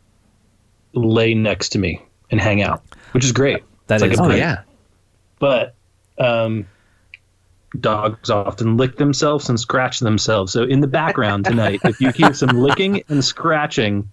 [0.94, 3.64] lay next to me and hang out, which is great.
[3.88, 4.40] That It's is like a great.
[4.40, 4.62] yeah.
[5.40, 5.76] but
[6.18, 6.66] um,
[7.80, 10.54] dogs often lick themselves and scratch themselves.
[10.54, 14.10] So in the background tonight, if you hear some licking and scratching,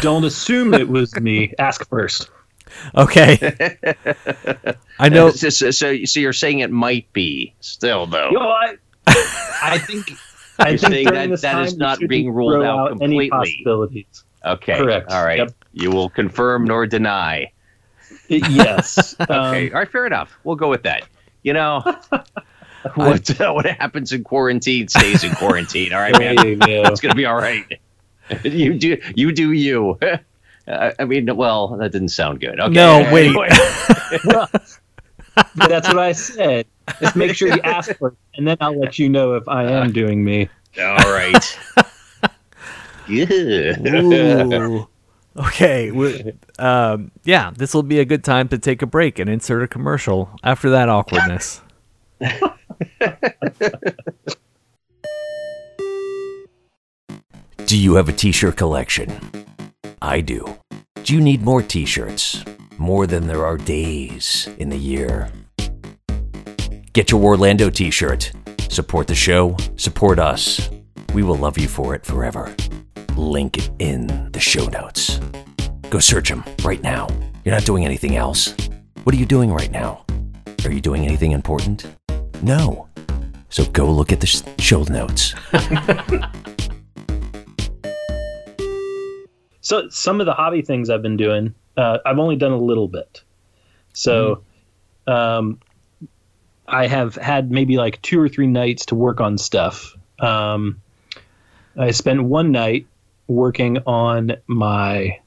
[0.00, 1.52] don't assume it was me.
[1.58, 2.30] Ask first.
[2.94, 3.38] Okay.
[4.98, 5.30] I know.
[5.30, 8.30] So, so, so so you're saying it might be still though.
[8.30, 8.76] Yo, I,
[9.62, 10.10] I think.
[10.60, 12.90] I You're think saying that this that time is we not being ruled throw out
[13.00, 13.30] Any completely.
[13.30, 14.24] possibilities?
[14.44, 14.76] Okay.
[14.76, 15.10] Correct.
[15.10, 15.38] All right.
[15.38, 15.52] Yep.
[15.72, 17.52] You will confirm nor deny.
[18.28, 19.14] Yes.
[19.20, 19.32] Okay.
[19.68, 19.88] Um, All right.
[19.90, 20.36] Fair enough.
[20.44, 21.06] We'll go with that.
[21.48, 21.80] You know,
[22.94, 25.94] what what happens in quarantine stays in quarantine.
[25.94, 26.36] All right, man.
[26.36, 26.82] there you go.
[26.84, 27.64] It's gonna be all right.
[28.44, 29.98] You do you do you.
[30.68, 32.60] Uh, I mean, well, that didn't sound good.
[32.60, 32.74] Okay.
[32.74, 33.28] No, wait.
[33.28, 33.48] Anyway.
[34.26, 34.50] Well,
[35.66, 36.66] that's what I said.
[37.00, 39.92] Just make sure you ask first, and then I'll let you know if I am
[39.92, 40.50] doing me.
[40.78, 41.58] all right.
[43.08, 43.78] Yeah.
[43.80, 44.86] Ooh.
[45.38, 45.92] Okay.
[46.58, 49.68] Um, yeah, this will be a good time to take a break and insert a
[49.68, 51.62] commercial after that awkwardness.
[57.66, 59.12] Do you have a t shirt collection?
[60.00, 60.58] I do.
[61.04, 62.42] Do you need more t shirts?
[62.78, 65.30] More than there are days in the year.
[66.92, 68.32] Get your Orlando t shirt.
[68.70, 70.70] Support the show, support us.
[71.12, 72.54] We will love you for it forever.
[73.18, 75.20] Link in the show notes.
[75.90, 77.08] Go search them right now.
[77.44, 78.54] You're not doing anything else.
[79.04, 80.04] What are you doing right now?
[80.64, 81.86] Are you doing anything important?
[82.42, 82.88] No.
[83.48, 85.34] So go look at the show notes.
[89.60, 92.88] So some of the hobby things I've been doing, uh, I've only done a little
[92.88, 93.22] bit.
[93.92, 94.42] So,
[95.06, 95.60] um,
[96.66, 99.94] I have had maybe like two or three nights to work on stuff.
[100.18, 100.80] Um,
[101.76, 102.86] I spent one night
[103.28, 105.20] working on my.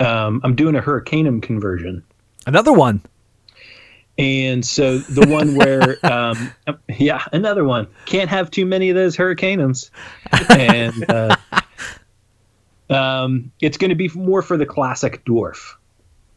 [0.00, 2.02] Um, I'm doing a Hurricanum conversion.
[2.46, 3.02] Another one.
[4.18, 6.52] And so the one where, um,
[6.88, 7.86] yeah, another one.
[8.06, 9.90] Can't have too many of those Hurricanums.
[10.50, 11.36] And uh,
[12.90, 15.74] um, it's going to be more for the classic dwarf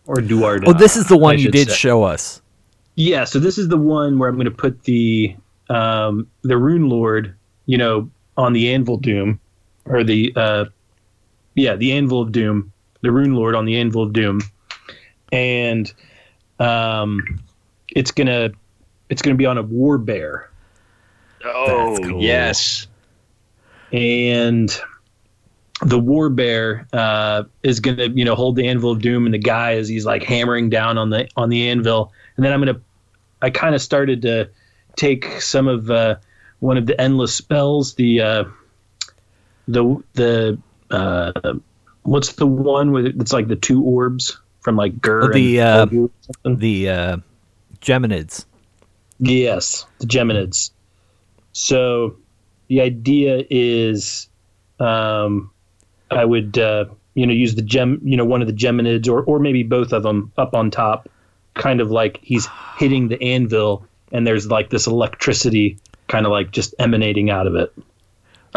[0.08, 0.64] or Duard.
[0.68, 1.76] Oh, this is the one I you did say.
[1.76, 2.42] show us.
[2.96, 5.36] Yeah, so this is the one where I'm going to put the
[5.70, 9.40] um, the Rune Lord, you know, on the Anvil Doom,
[9.86, 10.66] or the uh,
[11.56, 12.72] yeah, the Anvil of Doom,
[13.02, 14.42] the Rune Lord on the Anvil of Doom,
[15.32, 15.92] and
[16.60, 17.22] um,
[17.96, 18.52] it's gonna
[19.10, 20.50] it's gonna be on a War Bear,
[21.44, 22.22] Oh, cool.
[22.22, 22.88] yes.
[23.92, 24.70] and
[25.82, 29.38] the War Bear uh, is gonna you know hold the Anvil of Doom, and the
[29.40, 32.82] guy as he's like hammering down on the on the anvil, and then I'm gonna
[33.42, 34.50] I kind of started to
[34.96, 36.16] take some of uh,
[36.60, 38.44] one of the endless spells, the uh,
[39.68, 40.58] the the
[40.92, 41.32] uh,
[42.04, 45.86] what's the one with it's like the two orbs from like Gur Oh, the, uh,
[45.86, 46.60] Olgu or something?
[46.60, 47.18] The uh,
[47.82, 48.46] Geminids.
[49.20, 50.72] Yes, the Geminids.
[51.54, 52.18] So
[52.68, 54.28] the idea is,
[54.80, 55.52] um,
[56.12, 59.24] I would uh, you know use the gem, you know, one of the Geminids or
[59.24, 61.10] or maybe both of them up on top,
[61.54, 62.48] kind of like he's
[62.78, 67.56] hitting the anvil, and there's like this electricity kind of like just emanating out of
[67.56, 67.74] it.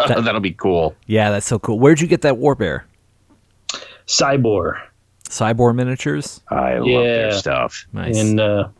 [0.08, 0.94] That'll be cool.
[1.06, 1.78] Yeah, that's so cool.
[1.78, 2.82] Where'd you get that Warbear?
[4.06, 4.80] Cybor
[5.28, 6.40] Cyborg Miniatures.
[6.48, 7.86] I love their stuff.
[7.92, 8.16] Nice.
[8.16, 8.70] in uh,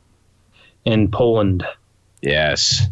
[0.85, 1.65] in Poland.
[2.23, 2.87] Yes.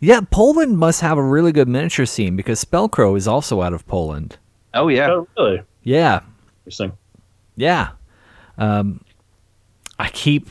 [0.00, 3.86] yeah, Poland must have a really good miniature scene because Spellcrow is also out of
[3.86, 4.38] Poland.
[4.74, 5.10] Oh yeah.
[5.10, 5.62] Oh, really?
[5.84, 6.20] Yeah,
[6.62, 6.92] Interesting.
[7.56, 7.90] yeah.
[8.56, 9.00] Um,
[9.98, 10.48] I keep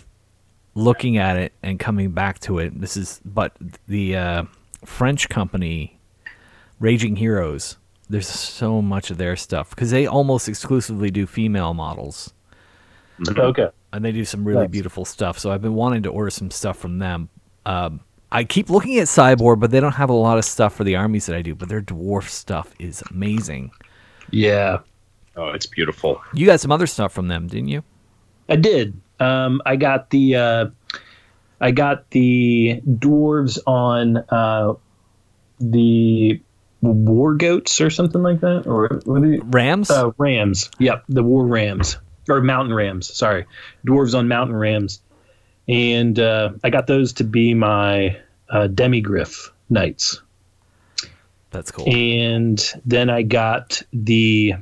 [0.75, 2.79] looking at it and coming back to it.
[2.79, 3.53] This is, but
[3.87, 4.43] the uh,
[4.85, 5.96] French company,
[6.79, 7.77] Raging Heroes.
[8.09, 12.33] There's so much of their stuff because they almost exclusively do female models.
[13.27, 13.67] Okay.
[13.93, 14.71] and they do some really Nice.
[14.71, 15.39] beautiful stuff.
[15.39, 17.29] So I've been wanting to order some stuff from them.
[17.65, 17.99] Um,
[18.31, 20.95] I keep looking at Cyborg, but they don't have a lot of stuff for the
[20.95, 21.55] armies that I do.
[21.55, 23.71] But their dwarf stuff is amazing.
[24.29, 24.79] Yeah.
[25.35, 26.21] Oh, it's beautiful.
[26.33, 27.83] You got some other stuff from them, didn't you?
[28.49, 28.99] I did.
[29.19, 30.65] Um, I got the uh,
[31.59, 34.73] I got the dwarves on uh,
[35.59, 36.39] the
[36.87, 39.39] war goats or something like that, or what are they?
[39.39, 39.89] Rams.
[39.89, 40.69] Uh, rams.
[40.79, 41.97] Yep, the war rams
[42.29, 43.13] or mountain rams.
[43.13, 43.45] Sorry,
[43.85, 45.01] dwarves on mountain rams,
[45.67, 48.17] and uh, I got those to be my
[48.49, 50.21] uh, demigryph knights.
[51.51, 51.85] That's cool.
[51.87, 54.55] And then I got the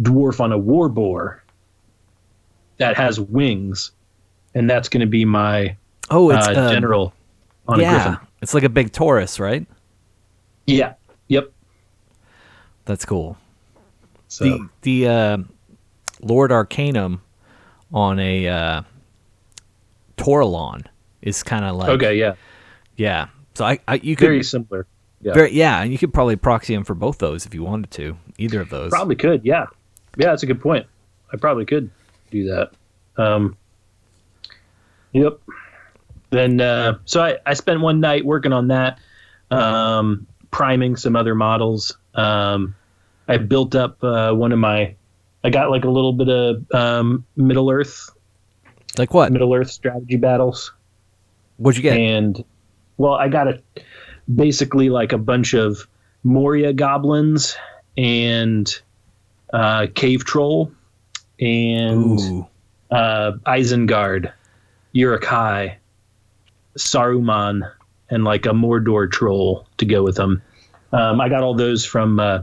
[0.00, 1.42] dwarf on a war boar
[2.78, 3.92] that has wings,
[4.54, 5.76] and that's going to be my
[6.10, 7.14] oh, it's uh, um, general
[7.68, 8.26] on a yeah, griffin.
[8.42, 9.66] it's like a big Taurus, right?
[10.66, 10.94] Yeah.
[11.28, 11.52] Yep.
[12.84, 13.36] That's cool.
[14.28, 15.38] So The the uh,
[16.20, 17.22] Lord Arcanum
[17.92, 18.82] on a uh,
[20.16, 20.84] Tauralon
[21.22, 22.34] is kind of like okay, yeah,
[22.96, 23.28] yeah.
[23.54, 24.86] So I, I you could very similar.
[25.22, 27.90] Yeah, very, yeah, and you could probably proxy him for both those if you wanted
[27.92, 28.16] to.
[28.38, 28.90] Either of those.
[28.90, 29.44] probably could.
[29.44, 29.66] Yeah,
[30.16, 30.86] yeah, that's a good point.
[31.32, 31.90] I probably could
[32.30, 32.70] do that.
[33.16, 33.56] Um,
[35.12, 35.40] yep.
[36.30, 38.98] Then uh, so I, I spent one night working on that,
[39.50, 41.96] um, priming some other models.
[42.14, 42.74] Um,
[43.28, 44.94] I built up uh, one of my.
[45.44, 48.10] I got like a little bit of um, Middle Earth,
[48.98, 49.30] Like what?
[49.32, 50.72] Middle Earth strategy battles.
[51.58, 51.96] What'd you get?
[51.98, 52.44] and
[52.98, 53.62] well i got a
[54.34, 55.86] basically like a bunch of
[56.22, 57.56] moria goblins
[57.96, 58.80] and
[59.54, 60.70] uh, cave troll
[61.40, 62.46] and Ooh.
[62.90, 64.32] uh, isengard
[64.92, 65.76] Uruk-hai,
[66.78, 67.70] saruman
[68.10, 70.42] and like a mordor troll to go with them
[70.92, 72.42] um, i got all those from uh,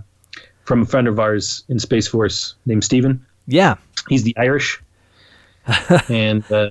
[0.65, 3.75] from a friend of ours in space force named steven Yeah.
[4.09, 4.81] he's the irish
[6.09, 6.69] and uh,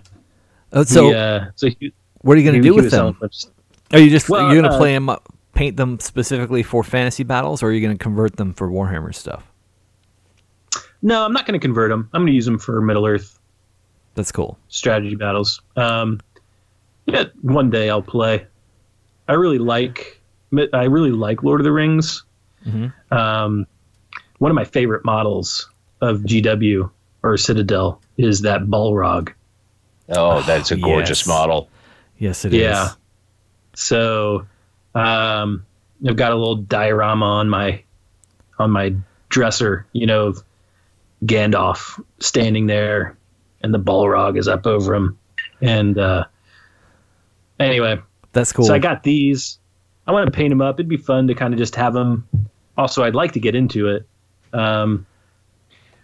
[0.75, 3.09] Oh, so he, uh, so he, what are you going to do with them?
[3.09, 3.51] a bunch of
[3.93, 5.11] Are you just Well, you're going to uh, play them,
[5.55, 9.15] paint them specifically for fantasy battles, or are you going to convert them for Warhammer
[9.15, 9.51] stuff?
[11.03, 12.09] No, I'm not going to convert them.
[12.15, 13.39] I'm going to use them for Middle Earth
[14.15, 14.59] That's cool.
[14.69, 15.61] strategy battles.
[15.77, 16.21] Um,
[17.07, 18.47] yeah, one day I'll play.
[19.29, 20.21] I really like
[20.73, 22.25] I really like Lord of the Rings.
[23.11, 23.67] Um,
[24.39, 26.91] one of my favorite models of GW
[27.23, 29.33] or Citadel is that Balrog.
[30.09, 31.27] Oh, that's a gorgeous yes.
[31.27, 31.69] model.
[32.19, 32.61] Yes, it is.
[32.61, 32.91] Yeah.
[33.75, 34.47] So,
[34.95, 35.65] um,
[36.07, 37.83] I've got a little diorama on my
[38.59, 38.95] on my
[39.29, 40.43] dresser, you know, of
[41.25, 43.17] Gandalf standing there,
[43.63, 45.19] and the Balrog is up over him.
[45.61, 46.25] And uh,
[47.59, 48.01] anyway,
[48.33, 48.65] That's cool.
[48.65, 49.59] so I got these.
[50.07, 50.77] I want to paint them up.
[50.77, 52.29] It'd be fun to kind of just have them.
[52.77, 54.07] Also, I'd like to get into it,
[54.53, 55.07] um,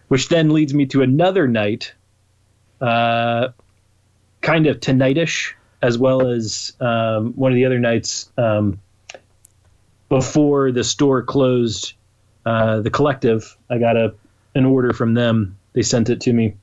[0.07, 1.93] which then leads me to another night,
[2.79, 3.49] uh,
[4.41, 8.79] kind of tonightish, as well as um, one of the other nights um,
[10.07, 11.93] before the store closed.
[12.45, 14.13] Uh, the collective, I got a
[14.55, 15.57] an order from them.
[15.73, 16.55] They sent it to me.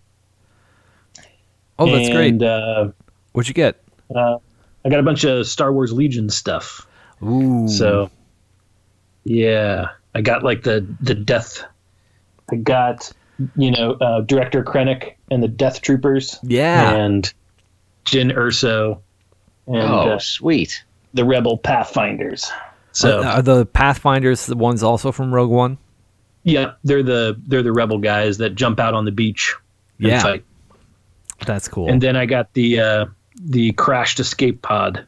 [1.78, 2.42] oh, that's and, great.
[2.42, 2.90] Uh,
[3.32, 3.80] What'd you get?
[4.14, 4.38] uh,
[4.86, 6.86] I got a bunch of Star Wars Legion stuff.
[7.20, 7.66] Ooh.
[7.66, 8.08] So,
[9.24, 11.64] yeah, I got like the the death.
[12.52, 13.12] I got
[13.56, 16.94] you know uh, director Krennic and the Death Troopers yeah.
[16.94, 17.32] and
[18.04, 19.00] Jyn Erso
[19.66, 20.84] and oh, uh, sweet.
[21.12, 22.52] the Rebel Pathfinders.
[22.92, 25.78] So are, are the Pathfinders the ones also from Rogue One?
[26.44, 29.56] yeah, they're the they're the Rebel guys that jump out on the beach
[29.98, 30.22] and Yeah.
[30.22, 30.44] fight.
[31.44, 31.90] That's cool.
[31.90, 33.06] And then I got the uh,
[33.44, 35.06] the crashed escape pod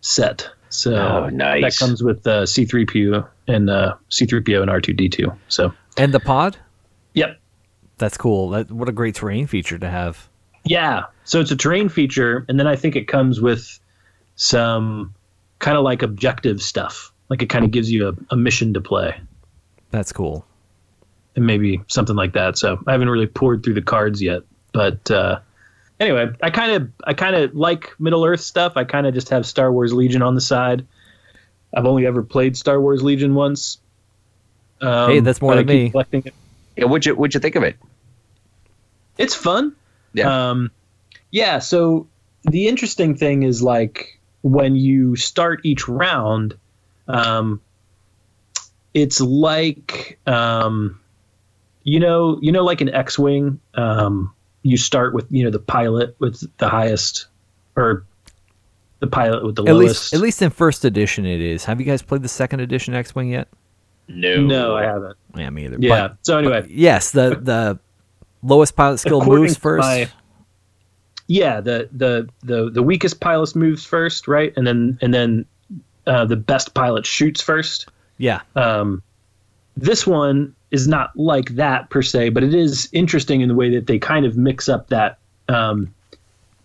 [0.00, 0.48] set.
[0.68, 1.62] So Oh, nice.
[1.78, 5.36] that comes with uh, C3PO and uh, C3PO and R2D2.
[5.48, 6.56] So and the pod?
[7.14, 7.38] yep,
[7.98, 8.50] That's cool.
[8.50, 10.28] That what a great terrain feature to have.
[10.64, 11.04] Yeah.
[11.24, 13.78] So it's a terrain feature, and then I think it comes with
[14.36, 15.14] some
[15.58, 17.12] kind of like objective stuff.
[17.28, 19.14] Like it kind of gives you a, a mission to play,
[19.90, 20.44] That's cool.
[21.36, 22.58] and maybe something like that.
[22.58, 25.38] So I haven't really poured through the cards yet, but uh,
[26.00, 28.72] anyway, I kind of I kind of like Middle Earth stuff.
[28.76, 30.86] I kind of just have Star Wars Legion on the side.
[31.72, 33.78] I've only ever played Star Wars Legion once.
[34.80, 35.90] Um, Hey, that's more but than me.
[35.90, 36.34] Collecting it.
[36.76, 37.76] Yeah, what'd you what'd you think of it?
[39.18, 39.76] It's fun.
[40.14, 40.50] Yeah.
[40.50, 40.70] Um,
[41.30, 41.58] yeah.
[41.58, 42.08] So
[42.42, 46.56] the interesting thing is like when you start each round,
[47.06, 47.60] um,
[48.94, 50.98] it's like um,
[51.84, 53.60] you know, you know, like an X-wing.
[53.74, 57.26] Um, you start with you know the pilot with the highest,
[57.76, 58.04] or
[59.00, 60.12] the pilot with the At lowest.
[60.12, 61.64] least, at least in first edition, it is.
[61.64, 63.48] Have you guys played the second edition X Wing yet?
[64.08, 64.40] no.
[64.42, 65.16] no, I haven't.
[65.36, 65.76] Yeah, me either.
[65.78, 66.08] Yeah.
[66.08, 67.78] But so anyway, yes, the the
[68.42, 69.80] lowest pilot skill According moves first.
[69.82, 70.08] my-
[71.28, 75.46] yeah, the the the the weakest pilot moves first, right, and then and then
[76.06, 77.88] uh, the best pilot shoots first.
[78.18, 79.02] yeah, Um,
[79.80, 83.74] this one is not like that per se, but it is interesting in the way
[83.74, 85.92] that they kind of mix up that, um,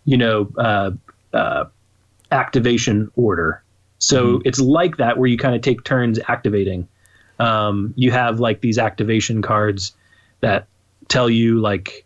[0.03, 0.91] you know, uh,
[1.33, 1.65] uh,
[2.31, 3.63] activation order.
[3.97, 6.87] So it's like that where you kind of take turns activating.
[7.39, 9.93] Um, you have like these activation cards
[10.41, 10.67] that
[11.07, 12.05] tell you like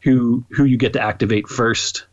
[0.00, 2.04] who who you get to activate first.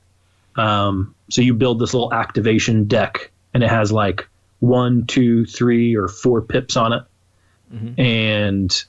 [0.55, 4.27] Um, so you build this little activation deck, and it has like
[4.59, 7.03] one, two, three, or four pips on it
[7.97, 8.85] and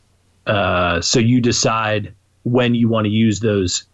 [0.47, 2.15] uh, so you decide
[2.45, 3.85] when you want to use those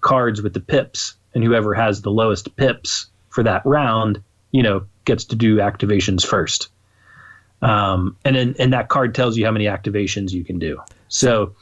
[0.00, 4.84] cards with the pips, and whoever has the lowest pips for that round, you know,
[5.04, 6.68] gets to do activations first.
[7.62, 10.80] Um, and then and that card tells you how many activations you can do.
[11.08, 11.54] So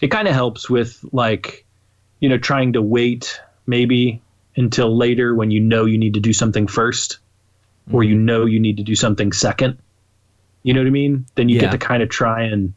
[0.00, 1.64] it kind of helps with like,
[2.20, 4.20] you know, trying to wait maybe
[4.56, 7.18] until later when you know you need to do something first,
[7.92, 9.78] or you know you need to do something second.
[10.62, 11.26] You know what I mean?
[11.36, 11.62] Then you Yeah.
[11.62, 12.72] get to kind of try and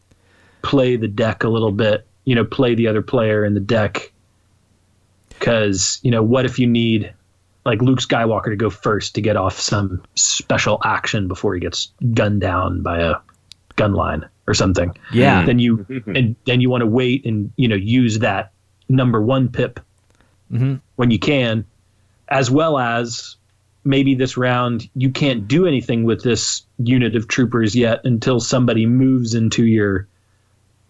[0.62, 4.12] play the deck a little bit, you know, play the other player in the deck.
[5.40, 7.14] Because, you know, what if you need
[7.66, 11.92] like Luke Skywalker to go first to get off some special action before he gets
[12.14, 13.16] gunned down by a
[13.76, 14.96] gun line or something?
[15.12, 18.52] yeah, Then you and then you want to wait and you know use that
[18.90, 19.80] number one pip
[20.52, 20.82] Mhm.
[20.98, 21.66] when you can,
[22.30, 23.38] as well as
[23.84, 28.86] maybe this round you can't do anything with this unit of troopers yet until somebody
[28.86, 30.08] moves into your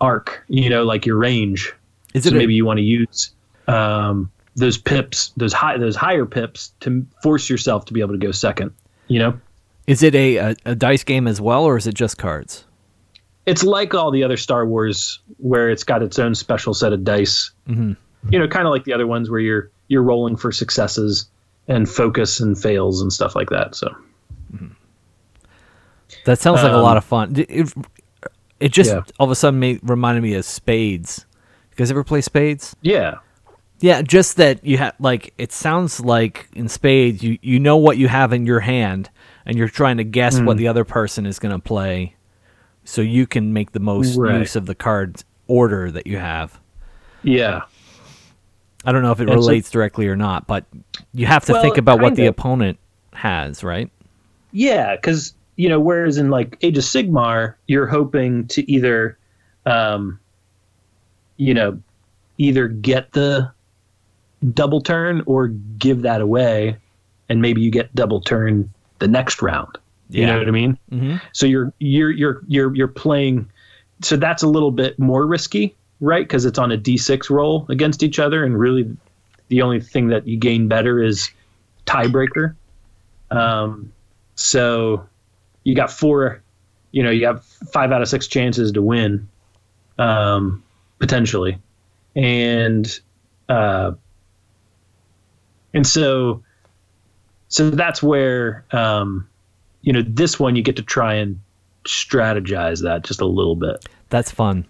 [0.02, 1.74] arc, you know, like your range.
[2.14, 3.32] is So it a- maybe you want to use
[3.68, 8.18] um, those pips, those high, those higher pips, to force yourself to be able to
[8.20, 8.72] go second.
[9.08, 9.40] You know,
[9.88, 12.66] is it a, a a dice game as well, or is it just cards?
[13.46, 17.04] it's like all the other Star Wars, where it's got its own special set of
[17.04, 17.52] dice.
[17.68, 17.98] Mhm.
[18.30, 21.28] You know, kind of like the other ones where you're you're rolling for successes
[21.68, 23.76] and focus and fails and stuff like that.
[23.76, 23.94] So
[26.26, 27.34] That sounds like a Um, lot of fun.
[27.36, 27.74] It,
[28.60, 29.02] it just Yeah.
[29.20, 31.26] all of a sudden made, reminded me of Spades.
[31.72, 32.76] You guys ever play Spades?
[32.82, 33.16] yeah,
[33.80, 37.98] Yeah, just that you have like it sounds like in spades you you know what
[37.98, 39.10] you have in your hand
[39.46, 42.16] and you're trying to guess what the other person is going to play
[42.86, 44.40] so you can make the most Right.
[44.40, 46.60] use of the card order that you have.
[47.24, 47.62] Yeah.
[48.86, 50.66] I don't know if it And so- relates directly or not, but
[51.14, 52.32] you have to Well, think about what the of.
[52.32, 52.78] opponent
[53.14, 53.90] has, right?
[54.52, 59.18] Yeah, because you know, whereas in like Age of Sigmar, you're hoping to either,
[59.68, 60.20] um,
[61.38, 61.80] you know,
[62.40, 63.52] either get the
[64.54, 66.78] double turn or give that away,
[67.30, 69.78] and maybe you get double turn the next round.
[70.10, 70.78] You know what I mean?
[70.92, 71.22] Mhm.
[71.32, 73.50] So you're you're you're you're you're playing.
[74.02, 76.24] So that's a little bit more risky, right?
[76.24, 78.96] Because it's on a d6 roll against each other, and really,
[79.50, 81.30] the only thing that you gain better is
[81.86, 82.56] tiebreaker.
[83.32, 83.92] Um,
[84.36, 85.08] so
[85.64, 86.42] you got four,
[86.92, 89.28] you know, you have five out of six chances to win,
[89.98, 90.64] um,
[91.00, 91.60] potentially,
[92.16, 93.00] and
[93.50, 93.92] uh,
[95.74, 96.44] and so
[97.48, 99.28] so that's where um,
[99.82, 101.40] you know this one you get to try and
[101.86, 103.86] strategize that just a little bit.
[104.10, 104.66] That's fun.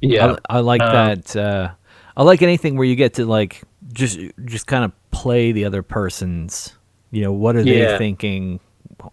[0.00, 1.36] Yeah, I, I like Um, that.
[1.36, 1.70] Uh,
[2.16, 5.82] I like anything where you get to like just just kind of play the other
[5.82, 6.74] person's.
[7.10, 7.98] You know, what are they Yeah.
[7.98, 8.60] thinking?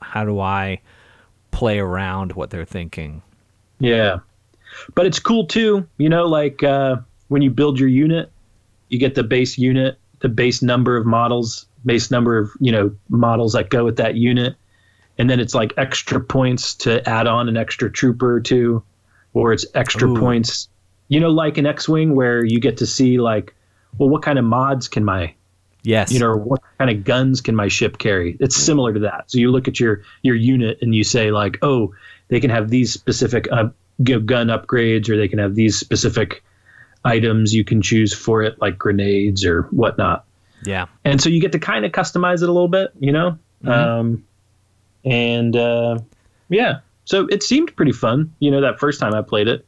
[0.02, 0.82] How do I
[1.52, 3.22] play around what they're thinking?
[3.80, 4.18] Yeah.
[4.94, 6.98] But it's cool too, you know, like uh,
[7.30, 8.30] when you build your unit,
[8.90, 12.94] you get the base unit, the base number of models, base number of, you know,
[13.10, 14.56] models that go with that unit.
[15.18, 18.84] And then it's like extra points to add on an extra trooper or two,
[19.34, 20.20] or it's extra Ooh.
[20.20, 20.68] points,
[21.08, 23.54] you know, like an X Wing where you get to see, like,
[23.98, 25.34] well, what kind of mods can my
[25.86, 26.12] Yes.
[26.12, 28.36] you know, what kind of guns can my ship carry?
[28.40, 29.30] It's similar to that.
[29.30, 31.94] So you look at your your unit and you say like, oh,
[32.28, 33.70] they can have these specific uh,
[34.04, 36.44] gun upgrades, or they can have these specific
[37.04, 40.26] items you can choose for it, like grenades or whatnot.
[40.64, 40.88] yeah.
[41.04, 43.38] And so you get to kind of customize it a little bit, you know.
[43.64, 44.26] Um,
[45.04, 46.00] and uh,
[46.50, 48.34] yeah, so it seemed pretty fun.
[48.40, 49.65] You know, that first time I played it.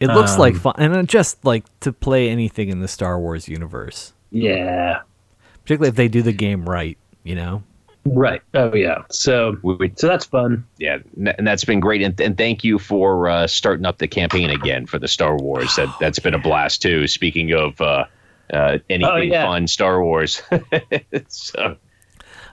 [0.00, 3.48] It looks like Um, fun, and just like to play anything in the Star Wars
[3.48, 5.00] universe, Yeah.
[5.62, 6.96] particularly if they do the game right.
[7.24, 7.62] You know.
[8.04, 8.40] Right.
[8.54, 9.02] Oh yeah.
[9.10, 10.64] So We, we, so that's fun.
[10.78, 10.98] yeah,
[11.36, 12.00] and that's been great.
[12.00, 15.76] And, and thank you for uh, starting up the campaign again for the Star Wars.
[15.76, 17.06] That that's been a blast too.
[17.06, 18.04] Speaking of uh,
[18.52, 19.44] uh, anything Oh, yeah.
[19.46, 20.40] fun, Star Wars.
[21.28, 21.76] so,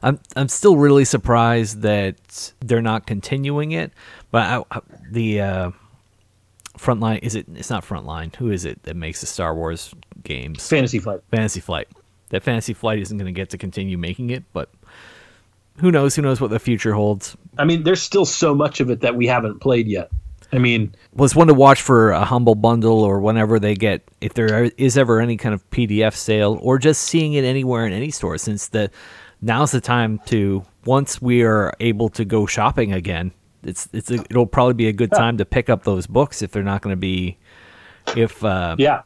[0.04, 3.94] I'm I'm still really surprised that they're not continuing it.
[4.32, 5.72] But I, I- the uh,
[6.78, 7.46] frontline is it?
[7.56, 8.36] It's not frontline.
[8.36, 10.68] Who is it that makes the Star Wars games?
[10.68, 11.22] Fantasy Flight.
[11.32, 11.88] Fantasy Flight.
[12.30, 14.70] That Fantasy Flight isn't going to get to continue making it, but
[15.78, 16.16] who knows?
[16.16, 17.36] Who knows what the future holds?
[17.58, 20.10] I mean, there's still so much of it that we haven't played yet.
[20.54, 24.04] I mean, Well, it's one to watch for a humble bundle or whenever they get,
[24.22, 27.94] if there is ever any kind of PDF sale or just seeing it anywhere in
[27.94, 28.38] any store.
[28.38, 28.90] Since the
[29.42, 33.32] now's the time to once we are able to go shopping again,
[33.66, 36.52] it's it's a, it'll probably be a good time to pick up those books if
[36.52, 37.38] they're not going to be
[38.16, 39.02] if uh, yeah,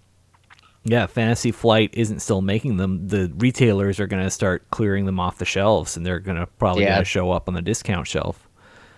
[0.83, 3.07] yeah Fantasy Flight isn't still making them.
[3.07, 6.45] The retailers are going to start clearing them off the shelves and they're going to
[6.45, 6.89] probably Yeah.
[6.89, 8.47] going to show up on the discount shelf.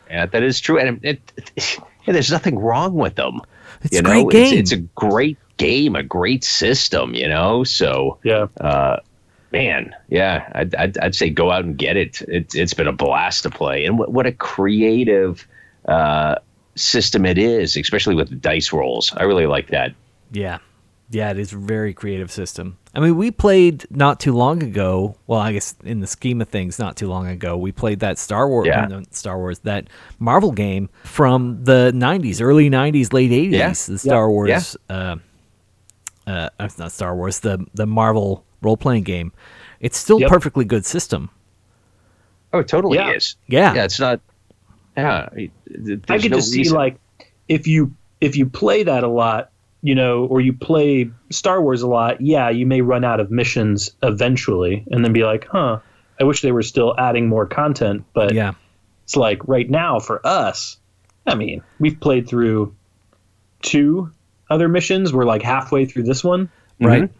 [0.09, 0.79] yeah, that is true.
[0.79, 3.41] And it, it, yeah, there's nothing wrong with them.
[3.83, 4.59] It's you a know, great game.
[4.59, 7.13] It's, it's a great game, a great system.
[7.13, 8.47] You know, so yeah.
[8.59, 8.97] uh,
[9.51, 12.21] man, yeah, I'd, I'd, I'd say go out and get it.
[12.27, 15.47] It's it's been a blast to play, and what what a creative
[15.87, 16.35] uh,
[16.75, 19.13] system it is, especially with the dice rolls.
[19.15, 19.93] I really like that.
[20.31, 20.59] Yeah.
[21.13, 22.77] Yeah, it is a very creative system.
[22.95, 25.17] I mean, we played not too long ago.
[25.27, 28.17] Well, I guess in the scheme of things, not too long ago, we played that
[28.17, 28.85] Star Wars, Yeah.
[28.85, 29.87] no, Star Wars, that
[30.19, 33.51] Marvel game from the '90s, early '90s, late '80s.
[33.51, 33.69] Yeah.
[33.73, 35.17] The Star Wars, uh,
[36.25, 39.31] uh, uh, not Star Wars, the the Marvel role playing game.
[39.79, 40.29] It's still Yep.
[40.29, 41.29] perfectly good system.
[42.53, 43.11] Oh, it totally Yeah.
[43.11, 43.35] is.
[43.47, 44.19] Yeah, Yeah, it's not.
[44.97, 46.97] Yeah, it- I there's get no to see like
[47.47, 49.49] if you if you play that a lot,
[49.81, 53.31] you know, or you play Star Wars a lot, yeah, you may run out of
[53.31, 55.79] missions eventually, and then be like, huh,
[56.19, 58.03] I wish they were still adding more content.
[58.13, 58.51] But yeah,
[59.05, 60.77] it's like right now for us,
[61.25, 62.75] I mean, we've played through
[63.61, 64.11] two
[64.49, 65.13] other missions.
[65.13, 66.49] We're like halfway through this one.
[66.79, 67.03] right.
[67.03, 67.13] Mm-hmm.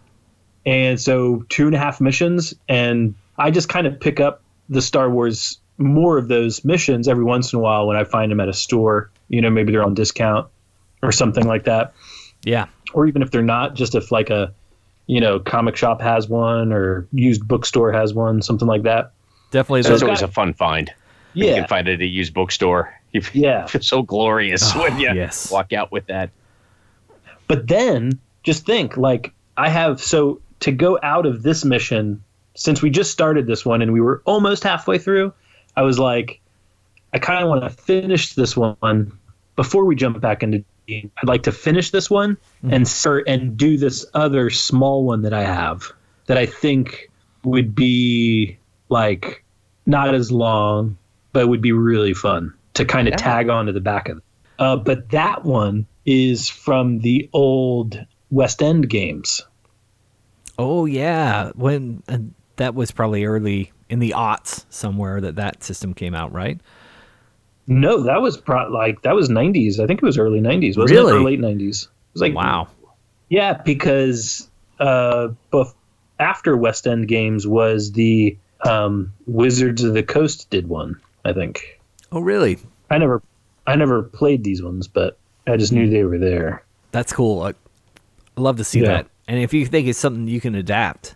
[0.66, 4.82] And so two and a half missions, and I just kind of pick up the
[4.82, 8.39] Star Wars more of those missions every once in a while when I find them
[8.39, 9.09] at a store.
[9.30, 10.47] You know, maybe they're on discount
[11.01, 11.93] or something like that.
[12.43, 14.53] Yeah, Or even if they're not, just if like a
[15.07, 19.12] you know comic shop has one or used bookstore has one, something like that.
[19.51, 19.84] definitely.
[19.84, 20.91] So the- it's always got- a fun find.
[21.34, 21.47] Yeah.
[21.49, 22.93] You can find it at a used bookstore.
[23.14, 23.66] You Yeah.
[23.68, 25.49] feel so glorious Oh, when you yes.
[25.51, 26.30] walk out with that.
[27.47, 32.24] but then just think like I have so to go out of this mission,
[32.55, 35.34] since we just started this one and we were almost halfway through,
[35.76, 36.39] I was like,
[37.14, 39.18] I kind of want to finish this one
[39.55, 40.64] before we jump back into.
[40.89, 45.34] I'd like to finish this one and start and do this other small one that
[45.34, 45.91] I have
[46.26, 47.09] that I think
[47.43, 48.57] would be
[48.89, 49.43] like
[49.86, 50.97] not as long,
[51.32, 54.18] but would be really fun to kind of tag on to the back of.
[54.18, 54.24] It.
[54.59, 59.41] Uh, but that one is from the old West End games.
[60.64, 62.20] Oh yeah, when uh,
[62.57, 66.59] that was probably early in the aughts somewhere that that system came out, right?
[67.68, 69.80] No, that was pro- like that was '90s.
[69.80, 70.78] I think it was early '90s.
[70.78, 71.14] Wasn't Really?
[71.14, 71.18] it?
[71.18, 71.86] Or late '90s.
[71.86, 72.68] It was like Wow.
[73.30, 74.49] Yeah, because
[74.80, 75.74] uh, bef-
[76.20, 80.99] after West End games was the um, Wizards of the Coast did one.
[81.26, 81.80] I think
[82.12, 82.59] Oh really?
[82.89, 83.24] I never,
[83.66, 86.64] I never played these ones, but I just knew they were there.
[86.91, 87.41] That's cool.
[87.41, 87.49] I,
[88.38, 88.88] I love to see Yeah.
[88.88, 89.07] that.
[89.32, 91.15] And if you think it's something you can adapt,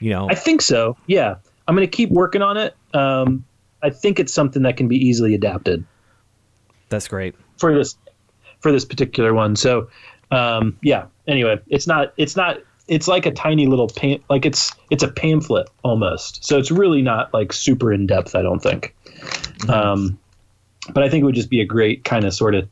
[0.00, 0.96] you know, I think so.
[1.06, 1.36] Yeah,
[1.68, 2.74] I'm gonna keep working on it.
[2.92, 3.44] Um,
[3.80, 5.84] I think it's something that can be easily adapted
[6.88, 7.36] that's great.
[7.56, 7.96] for this
[8.58, 9.54] for this particular one.
[9.54, 9.90] So,
[10.32, 11.06] um, yeah.
[11.28, 12.14] Anyway, it's not.
[12.16, 12.58] It's not.
[12.88, 16.44] It's like a tiny little pam- like it's it's a pamphlet almost.
[16.44, 18.34] So it's really not like super in depth.
[18.34, 18.92] I don't think.
[19.68, 20.18] Um,
[20.92, 22.68] but I think it would just be a great kind of sort of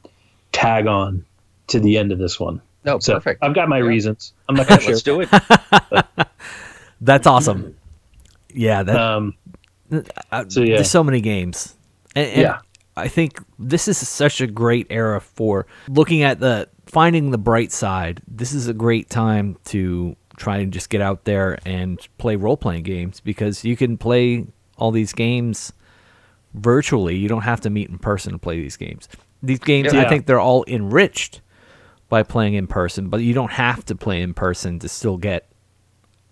[0.50, 1.24] tag on
[1.68, 2.60] to the end of this one.
[2.84, 3.42] No, So perfect.
[3.42, 4.32] I've got my reasons.
[4.48, 4.90] I'm not gonna share.
[4.90, 5.28] Let's do it.
[7.00, 7.76] That's awesome.
[8.52, 9.34] Yeah, that Um,
[10.32, 10.76] uh, so, yeah.
[10.76, 11.74] there's so many games.
[12.16, 12.58] And, and Yeah.
[12.96, 17.70] I think this is such a great era for looking at the finding the bright
[17.70, 18.20] side.
[18.26, 22.56] This is a great time to try and just get out there and play role
[22.56, 24.46] playing games because you can play
[24.78, 25.72] all these games
[26.54, 27.16] virtually.
[27.16, 29.08] You don't have to meet in person to play these games.
[29.44, 31.40] These games, I think they're all enriched
[32.08, 35.48] by playing in person, but you don't have to play in person to still get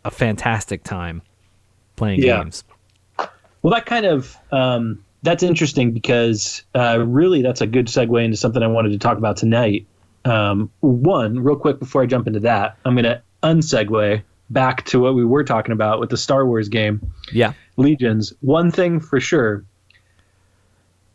[0.04, 1.22] a fantastic time
[1.96, 2.42] playing Yeah.
[2.42, 2.64] games.
[3.62, 8.36] Well, that kind of um, that's interesting because uh, really that's a good segue into
[8.36, 9.86] something I wanted to talk about tonight.
[10.24, 15.00] Um, one, real quick before I jump into that, I'm going to unsegue back to
[15.00, 17.52] what we were talking about with the Star Wars game Yeah.
[17.76, 18.32] Legions.
[18.40, 19.64] One thing for sure,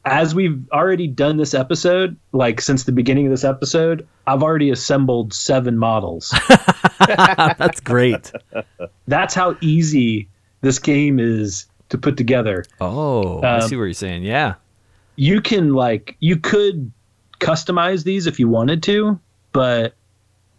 [0.06, 4.70] as we've already done this episode, like since the beginning of this episode, I've already
[4.72, 6.34] assembled seven models.
[7.08, 8.32] That's great.
[9.08, 10.28] that's how easy
[10.62, 12.64] this game is to put together.
[12.80, 14.24] Oh, I Um, see what you're saying.
[14.24, 14.56] Yeah.
[15.16, 16.91] you can like you could
[17.39, 19.20] customize these if you wanted to
[19.52, 19.95] but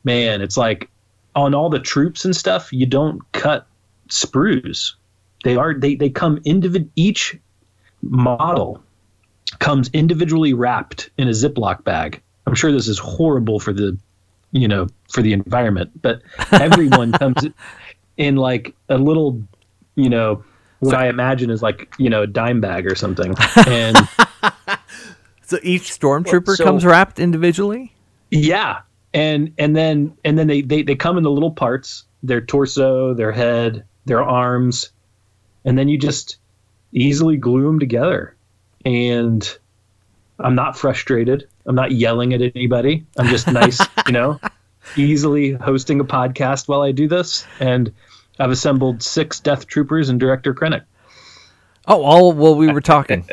[0.04, 0.90] man it's like
[1.36, 3.66] on all the troops and stuff you don't cut
[4.08, 4.94] sprues
[5.44, 7.38] they are they, they come individ each
[8.02, 8.82] model
[9.58, 13.96] comes individually wrapped in a ziploc bag i'm sure this is horrible for the
[14.52, 16.22] you know for the environment but
[16.52, 17.46] everyone comes
[18.16, 19.42] in like a little
[19.94, 20.42] you know
[20.80, 23.34] what i imagine is like you know a dime bag or something
[23.66, 23.96] and
[25.52, 27.94] So each stormtrooper so- comes wrapped individually?
[28.30, 28.80] Yeah,
[29.12, 33.12] and and then and then they, they they come in the little parts, their torso,
[33.12, 34.92] their head, their arms,
[35.62, 36.38] and then you just
[36.90, 38.34] easily glue them together.
[38.84, 39.58] And
[40.38, 41.48] I'm not frustrated.
[41.66, 43.06] I'm not yelling at anybody.
[43.16, 44.40] I'm just nice, you know,
[44.96, 47.46] easily hosting a podcast while I do this.
[47.60, 47.92] And
[48.38, 50.82] I've assembled six Death Troopers and Director Krennic,
[51.86, 53.28] Oh, all while we were talking.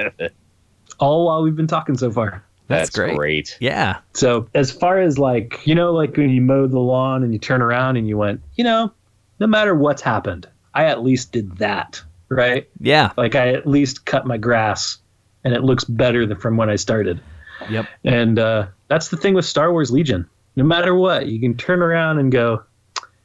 [0.99, 2.43] all while we've been talking so far.
[2.67, 3.15] That's, That's great.
[3.15, 3.57] great.
[3.59, 3.99] Yeah.
[4.13, 7.39] So as far as like you know, like when you mowed the lawn and you
[7.39, 8.91] turn around and you went, you know,
[9.39, 12.69] no matter what's happened, I at least did that, right?
[12.79, 13.11] Yeah.
[13.17, 14.97] Like I at least cut my grass,
[15.43, 17.21] and it looks better than from when I started.
[17.69, 17.85] Yep.
[18.05, 20.27] And uh, that's the thing with Star Wars Legion.
[20.55, 22.63] No matter what, you can turn around and go,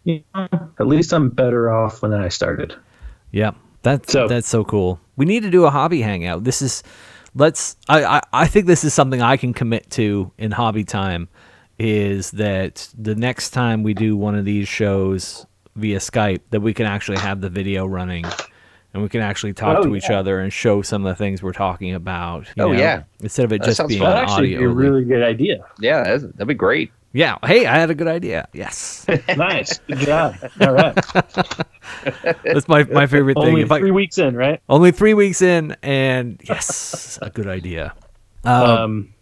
[0.05, 0.49] you know,
[0.79, 2.75] at least I'm better off when I started.
[3.33, 3.57] Yep.
[3.83, 5.01] That's So- that's so cool.
[5.17, 6.45] We need to do a hobby hangout.
[6.45, 6.83] This is
[7.35, 11.29] let's I, I I think this is something I can commit to in hobby time
[11.79, 15.47] is that the next time we do one of these shows
[15.77, 18.25] via Skype that we can actually have the video running
[18.95, 21.42] and we can actually talk Oh, to each other and show some of the things
[21.42, 22.47] we're talking about.
[22.57, 23.03] you Oh, know, yeah.
[23.20, 24.11] Instead of it That just being fun.
[24.11, 24.59] That'd an actually audio.
[24.61, 25.64] be a really good idea.
[25.80, 26.90] Yeah, that's, that'd be great.
[27.12, 27.36] Yeah.
[27.45, 28.49] Hey, I had a good idea.
[28.53, 29.05] Yes.
[29.36, 30.34] nice, good job.
[30.61, 30.95] All right,
[32.45, 33.47] That's my, my favorite thing.
[33.49, 34.61] only If I, three weeks in, right?
[34.68, 37.95] only three weeks in, and yes, a good idea.
[38.45, 39.14] Um, Um,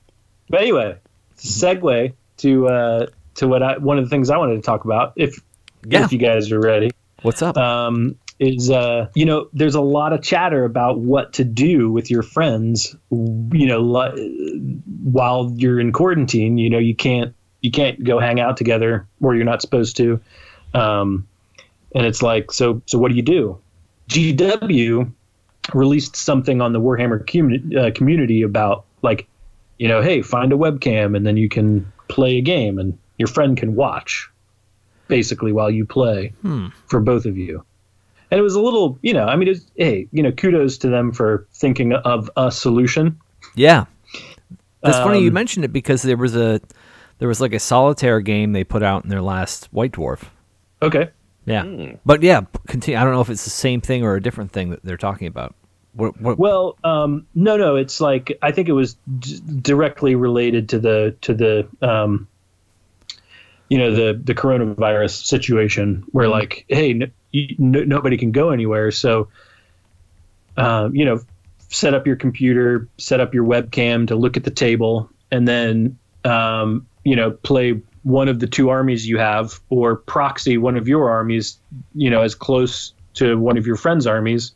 [0.49, 0.97] but anyway,
[1.37, 3.07] segue to uh,
[3.37, 5.13] to what I one of the things I wanted to talk about.
[5.17, 5.41] If
[5.87, 6.05] Yeah.
[6.05, 6.91] if you guys are ready,
[7.23, 7.57] what's up?
[7.57, 12.11] um, is uh, you know there's a lot of chatter about what to do with
[12.11, 12.97] your friends.
[13.11, 18.41] You know, li- while you're in quarantine, you know you can't you can't go hang
[18.41, 20.21] out together, or you're not supposed to.
[20.75, 21.29] Um,
[21.95, 23.61] and it's like, so so what do you do?
[24.09, 25.13] GW
[25.73, 29.29] released something on the Warhammer community, uh, community about like,
[29.79, 33.29] you know, hey, find a webcam and then you can play a game and your
[33.29, 34.29] friend can watch,
[35.07, 36.33] basically while you play
[36.89, 37.65] for both of you.
[38.33, 40.89] And it was a little, you know, I mean, it's, hey, you know, kudos to
[40.89, 43.21] them for thinking of a solution.
[43.55, 43.85] Yeah.
[44.83, 46.59] That's funny you Um, mentioned it because there was a
[47.19, 50.23] there was like a solitaire game they put out in their last White Dwarf.
[50.81, 51.11] Okay.
[51.45, 51.93] Yeah.
[52.07, 52.99] But yeah, continue.
[52.99, 55.27] I don't know if it's the same thing or a different thing that they're talking
[55.27, 55.55] about.
[55.93, 60.71] What, what, Well, um, no, no, it's like I think it was d- directly related
[60.71, 62.29] to the to the um,
[63.69, 68.91] you know the the coronavirus situation where like, hey, n- you, nobody can go anywhere,
[68.91, 69.29] so
[70.57, 71.21] um, you know,
[71.69, 75.99] set up your computer, set up your webcam to look at the table, and then
[76.25, 80.89] um, you know play one of the two armies you have, or proxy one of
[80.89, 81.59] your armies,
[81.95, 84.53] you know, as close to one of your friends' armies.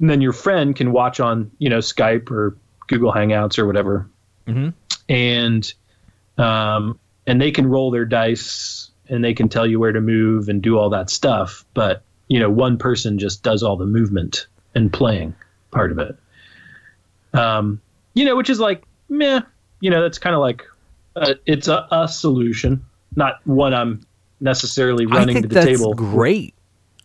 [0.00, 2.56] And then your friend can watch on you know Skype or
[2.86, 4.08] Google Hangouts or whatever,
[4.46, 4.72] Mhm.
[5.08, 5.74] and
[6.38, 10.48] um, and they can roll their dice and they can tell you where to move
[10.48, 11.64] and do all that stuff.
[11.74, 15.34] But you know, one person just does all the movement and playing
[15.70, 16.16] part of it.
[17.32, 17.80] Um,
[18.14, 19.40] you know, which is like meh.
[19.80, 20.64] You know, that's kind of like
[21.16, 22.84] uh, it's a, a solution,
[23.16, 24.00] not one I'm
[24.40, 25.94] necessarily I running think to the that's table.
[25.94, 26.54] great.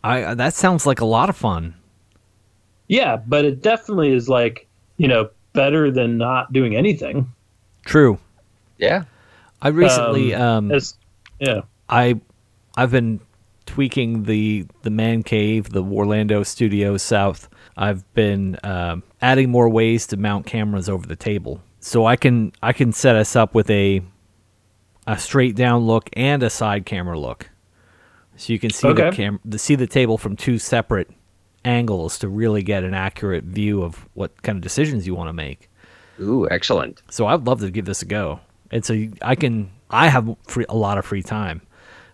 [0.04, 1.76] I that sounds like a lot of fun.
[2.88, 7.32] Yeah, but it definitely is like, you know, better than not doing anything.
[7.86, 8.20] True.
[8.78, 9.06] Yeah.
[9.62, 10.96] I recently um, As,
[11.40, 11.62] yeah.
[11.90, 12.20] I
[12.76, 13.20] I've been
[13.66, 17.50] tweaking the the man cave, the Orlando Studio South.
[17.78, 22.52] I've been um, adding more ways to mount cameras over the table, so I can
[22.62, 24.02] I can set us up with a
[25.08, 27.50] a straight down look and a side camera look,
[28.38, 31.10] so you can see the cam the see the table from two separate
[31.66, 35.34] angles to really get an accurate view of what kind of decisions you want to
[35.34, 35.70] make.
[36.20, 37.02] Ooh, excellent.
[37.10, 38.40] So I'd love to give this a go.
[38.72, 41.62] And so I can I have free, a lot of free time.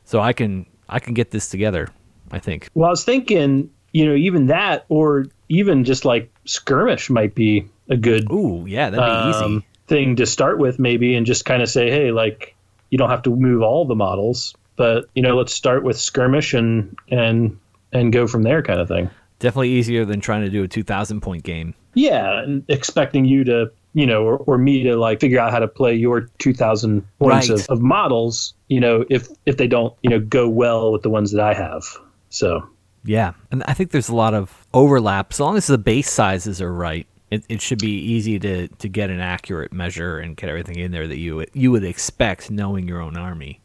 [0.10, 1.88] So I can I can get this together,
[2.32, 2.68] I think.
[2.74, 7.68] Well, I was thinking, you know, even that or even just like skirmish might be
[7.90, 9.46] a good Ooh, yeah, that'd be easy.
[9.46, 12.56] um, thing to start with, maybe, and just kind of say, hey, like,
[12.90, 16.56] you don't have to move all the models, but, you know, let's start with skirmish
[16.56, 17.60] and, and,
[17.92, 19.12] and go from there kind of thing.
[19.38, 21.76] Definitely easier than trying to do a 2000 point game.
[21.94, 25.60] Yeah, and expecting you to, you know, or, or me to like figure out how
[25.60, 27.60] to play your 2,000 points Right.
[27.60, 31.10] of, of models, you know, if if they don't, you know, go well with the
[31.10, 31.84] ones that I have.
[32.30, 32.68] So
[33.04, 33.34] Yeah.
[33.52, 35.34] And I think there's a lot of overlap.
[35.34, 38.88] So long as the base sizes are right, it, it should be easy to, to
[38.88, 42.50] get an accurate measure and get everything in there that you would- you would expect
[42.50, 43.60] knowing your own army.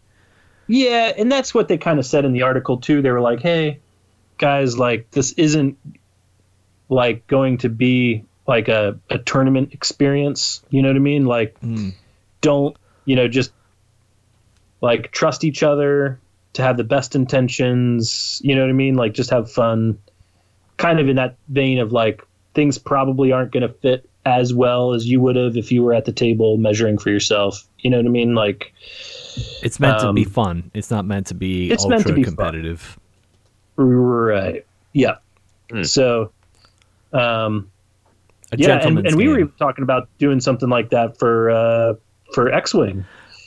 [0.67, 3.03] yeah, and that's what they kind of said in the article too.
[3.03, 3.79] They were like, hey,
[4.39, 5.77] guys, like this isn't
[6.89, 10.63] like going to be like a, a tournament experience.
[10.71, 11.25] You know what I mean?
[11.27, 11.57] Like,
[12.41, 12.77] don't
[13.07, 13.53] you know just
[14.81, 16.19] like trust each other
[16.55, 19.99] to have the best intentions you know what i mean like just have fun
[20.77, 22.23] kind of in that vein of like
[22.55, 25.93] things probably aren't going to fit as well as you would have if you were
[25.95, 28.73] at the table measuring for yourself you know what i mean like
[29.63, 30.71] It's meant to be Um, fun.
[30.75, 32.37] It's not meant to be it's ultra meant to be fun.
[32.37, 32.99] competitive.
[33.77, 35.17] right yeah
[35.71, 35.83] Hmm.
[35.83, 36.31] so
[37.13, 37.71] um
[38.55, 41.51] A yeah and, gentleman's and we were even talking about doing something like that for
[41.51, 41.95] uh
[42.35, 43.05] for x-wing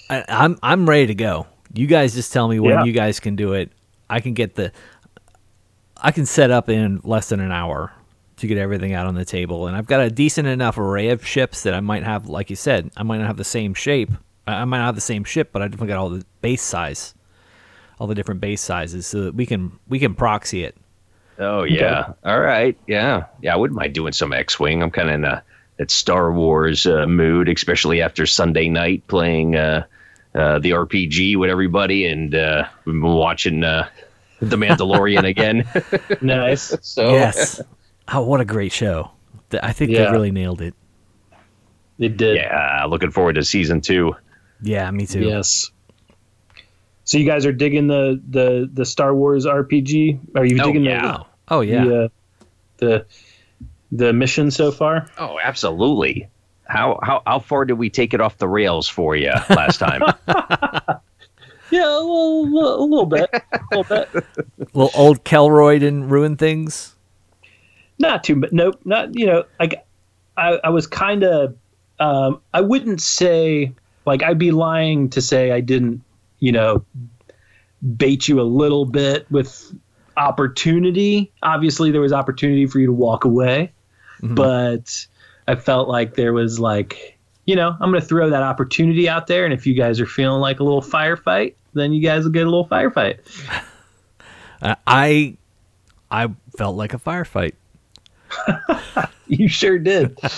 [0.09, 1.47] I, I'm I'm ready to go.
[1.73, 2.83] You guys just tell me when Yeah.
[2.85, 3.71] you guys can do it.
[4.09, 4.71] I can get the.
[5.97, 7.91] I can set up in less than an hour
[8.37, 11.25] to get everything out on the table, and I've got a decent enough array of
[11.25, 14.11] ships that I might have, like you said, I might not have the same shape.
[14.47, 16.61] I I might not have the same ship, but I definitely got all the base
[16.61, 17.13] size,
[17.99, 20.77] all the different base sizes, so that we can we can proxy it.
[21.39, 22.13] Oh yeah.
[22.25, 22.77] All right.
[22.87, 23.25] Yeah.
[23.41, 23.53] Yeah.
[23.53, 24.81] I wouldn't mind doing some X-wing.
[24.81, 25.43] I'm kind of in a
[25.77, 29.83] that Star Wars uh, mood, especially after Sunday night playing uh,
[30.33, 33.87] uh, the RPG with everybody, and uh, we've been watching uh,
[34.39, 35.67] The Mandalorian again.
[36.21, 37.61] nice so Yes.
[38.07, 39.11] oh, what a great show!
[39.61, 40.05] I think Yeah.
[40.05, 40.73] they really nailed it.
[41.99, 44.15] they did yeah, looking forward to season two.
[44.63, 45.19] Yeah, me too.
[45.21, 45.69] Yes.
[47.03, 50.35] So you guys are digging the the the Star Wars RPG?
[50.35, 51.17] Are you Oh, digging yeah.
[51.19, 51.83] Oh, oh the yeah.
[51.83, 52.07] the, uh,
[52.77, 53.05] the
[53.91, 55.09] the mission so far?
[55.17, 56.27] Oh, absolutely.
[56.65, 60.01] How how how far did we take it off the rails for you last time?
[61.69, 62.45] Yeah, a little,
[62.79, 64.25] a little bit, a little bit.
[64.73, 66.95] Well, old Kelroy didn't ruin things.
[67.99, 69.43] Not too, but nope, not you know.
[69.59, 69.85] Like
[70.37, 71.57] I, I was kind of.
[71.99, 73.73] Um, I wouldn't say
[74.05, 76.03] like I'd be lying to say I didn't,
[76.39, 76.85] you know,
[77.97, 79.73] bait you a little bit with
[80.17, 81.31] opportunity.
[81.43, 83.71] Obviously, there was opportunity for you to walk away,
[84.21, 85.07] but
[85.47, 89.27] I felt like there was like, you know, I'm going to throw that opportunity out
[89.27, 92.31] there, and if you guys are feeling like a little firefight, then you guys will
[92.31, 93.19] get a little firefight.
[94.61, 95.37] Uh, I
[96.11, 97.53] I felt like a firefight.
[99.27, 100.17] You sure did.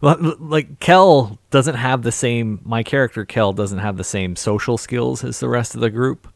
[0.00, 2.60] Well, like Kel doesn't have the same.
[2.64, 6.32] My character Kel doesn't have the same social skills as the rest of the group.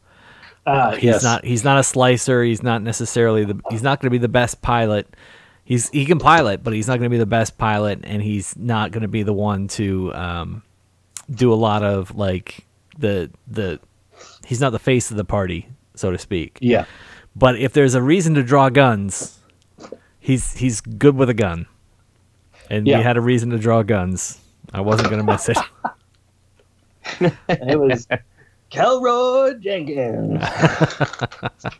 [0.65, 1.23] Uh, He's yes.
[1.23, 1.43] not.
[1.43, 2.41] He's not a slicer.
[2.43, 3.59] He's not necessarily the.
[3.69, 5.13] He's not going to be the best pilot.
[5.65, 8.55] He's he can pilot, but he's not going to be the best pilot, and he's
[8.57, 10.63] not going to be the one to um,
[11.29, 12.65] do a lot of like
[12.97, 13.79] the the.
[14.45, 16.57] He's not the face of the party, so to speak.
[16.61, 16.85] Yeah.
[17.35, 19.39] But if there's a reason to draw guns,
[20.19, 21.65] he's he's good with a gun.
[22.69, 22.99] And Yeah.
[22.99, 24.39] we had a reason to draw guns.
[24.73, 25.57] I wasn't gonna miss it.
[27.49, 28.07] It was
[28.73, 30.41] Kelroy Jenkins.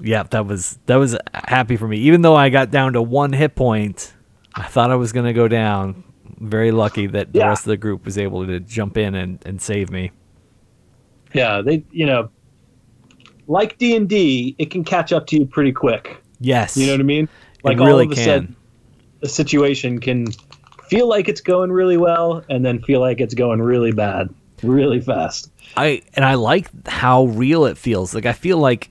[0.00, 1.98] yeah, that was that was happy for me.
[1.98, 4.12] Even though I got down to one hit point,
[4.54, 6.04] I thought I was gonna go down.
[6.40, 7.48] Very lucky that the Yeah.
[7.48, 10.10] rest of the group was able to jump in and, and save me.
[11.32, 12.30] Yeah, they you know,
[13.46, 16.20] like D and D, it can catch up to you pretty quick.
[16.40, 16.76] Yes.
[16.76, 17.28] You know what I mean?
[17.62, 18.24] Like really all of a can.
[18.24, 18.56] sudden,
[19.22, 20.26] a situation can
[20.88, 24.28] feel like it's going really well, and then feel like it's going really bad,
[24.66, 25.50] really fast.
[25.76, 28.14] I and I like how real it feels.
[28.14, 28.90] Like I feel like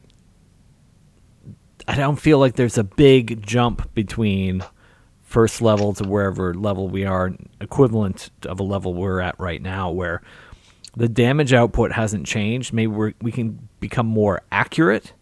[1.88, 4.64] I don't feel like there's a big jump between
[5.22, 9.90] first level to wherever level we are, equivalent of a level we're at right now,
[9.92, 10.22] where
[10.96, 12.72] the damage output hasn't changed.
[12.74, 15.14] Maybe we we can become more accurate,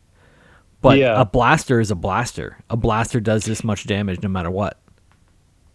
[0.82, 1.20] but Yeah.
[1.20, 2.58] a blaster is a blaster.
[2.70, 4.78] A blaster does this much damage no matter what.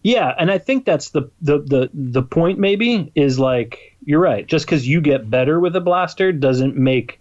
[0.03, 2.59] Yeah, and I think that's the the the the point.
[2.59, 4.47] Maybe is like you're right.
[4.47, 7.19] Just because you get better with a blaster doesn't make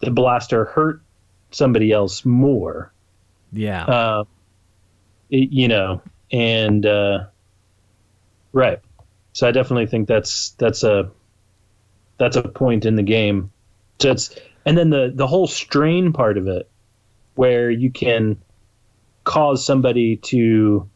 [0.00, 1.00] the blaster hurt
[1.50, 2.92] somebody else more.
[3.52, 3.84] Yeah.
[3.84, 4.24] uh,
[5.30, 7.26] it- you know, and uh,
[8.52, 8.80] right.
[9.32, 11.10] So I definitely think that's that's a
[12.18, 13.50] that's a point in the game.
[14.00, 14.34] So it's
[14.66, 16.68] and then the the whole strain part of it,
[17.34, 18.38] where you can
[19.24, 20.88] cause somebody to,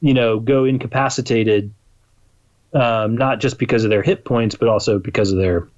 [0.00, 1.72] you know, go incapacitated,
[2.72, 5.68] um, not just because of their hit points, but also because of their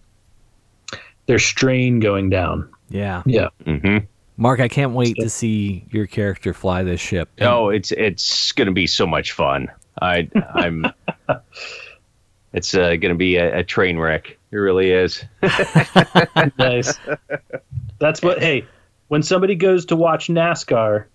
[1.26, 2.70] their strain going down.
[2.88, 3.22] yeah.
[3.26, 3.48] Yeah.
[3.64, 3.98] hmm
[4.40, 7.28] Mark, I can't wait to see your character fly this ship.
[7.40, 9.68] Oh, it's it's going to be so much fun.
[10.00, 10.86] I I'm.
[12.52, 14.38] it's uh, going to be a, a train wreck.
[14.52, 15.24] It really is.
[16.58, 16.96] nice.
[17.98, 18.38] That's what.
[18.38, 18.64] Hey,
[19.08, 21.06] when somebody goes to watch NASCAR,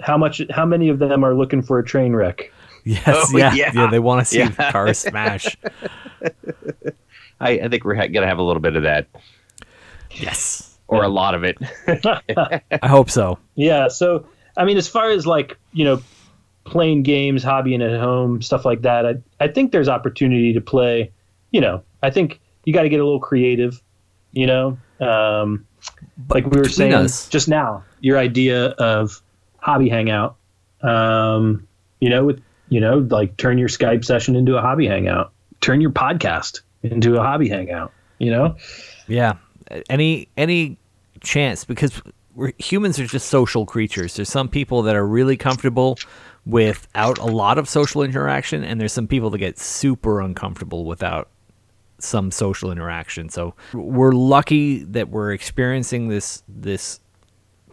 [0.00, 0.40] how much?
[0.50, 2.52] How many of them are looking for a train wreck?
[2.84, 3.72] Yes, Oh, yeah, yeah.
[3.74, 4.48] yeah, They want to see Yeah.
[4.50, 5.56] the car smash.
[7.40, 9.06] I, I think we're going to have a little bit of that,
[10.12, 11.58] yes, or a lot of it.
[12.82, 13.38] I hope so.
[13.56, 13.88] Yeah.
[13.88, 14.26] So,
[14.56, 16.02] I mean, as far as like you know,
[16.64, 21.12] playing games, hobbying at home, stuff like that, I I think there's opportunity to play.
[21.50, 23.82] You know, I think you got to get a little creative.
[24.32, 25.66] You know, um,
[26.30, 29.20] like we were saying us- just now, your idea of
[29.66, 30.36] hobby hangout.
[30.82, 31.66] Um,
[32.00, 35.32] you know, with you know, like turn your Skype session into a hobby hangout.
[35.60, 37.92] Turn your podcast into a hobby hangout.
[38.18, 38.56] You know,
[39.08, 39.34] Yeah,
[39.90, 40.78] any any
[41.20, 42.00] chance because
[42.58, 44.14] humans are just social creatures.
[44.14, 45.98] There's some people that are really comfortable
[46.44, 51.28] without a lot of social interaction, and there's some people that get super uncomfortable without
[51.98, 53.28] some social interaction.
[53.28, 57.00] So we're lucky that we're experiencing this this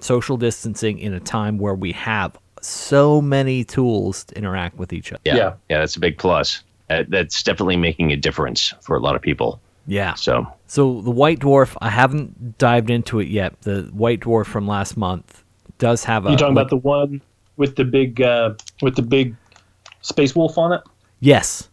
[0.04, 5.12] social distancing in a time where we have so many tools to interact with each
[5.12, 5.22] other.
[5.26, 5.54] Yeah, Yeah.
[5.70, 6.64] yeah, that's a big plus.
[6.90, 9.60] Uh, that's definitely making a difference for a lot of people.
[9.88, 10.14] Yeah.
[10.16, 13.60] So So the White Dwarf, I haven't dived into it yet.
[13.62, 15.44] The White Dwarf from last month
[15.78, 16.32] does have a.
[16.32, 17.22] you talking like- about the one
[17.58, 19.36] with the big uh, with the big
[20.02, 20.82] space wolf on it?
[21.20, 21.70] Yes.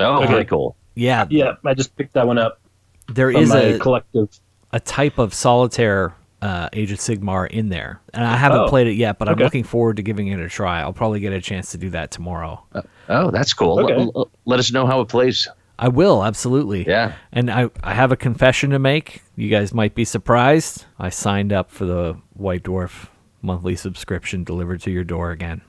[0.00, 0.26] oh, Okay.
[0.32, 0.76] very cool.
[0.94, 1.26] Yeah.
[1.30, 2.60] Yeah, I just picked that one up
[3.08, 4.28] There from is my a, collective.
[4.72, 8.86] a type of solitaire uh, Age of Sigmar in there, and I haven't Oh, played
[8.86, 10.80] it yet, but I'm looking forward to giving it a try.
[10.80, 12.64] I'll probably get a chance to do that tomorrow.
[13.08, 13.80] Oh, that's cool.
[13.80, 13.96] Okay.
[13.96, 15.48] Let, let- let us know how it plays.
[15.80, 16.84] I will absolutely.
[16.86, 17.12] Yeah.
[17.30, 19.22] And I, I have a confession to make.
[19.36, 20.84] You guys might be surprised.
[20.98, 23.08] I signed up for the White Dwarf
[23.42, 25.60] monthly subscription delivered to your door again.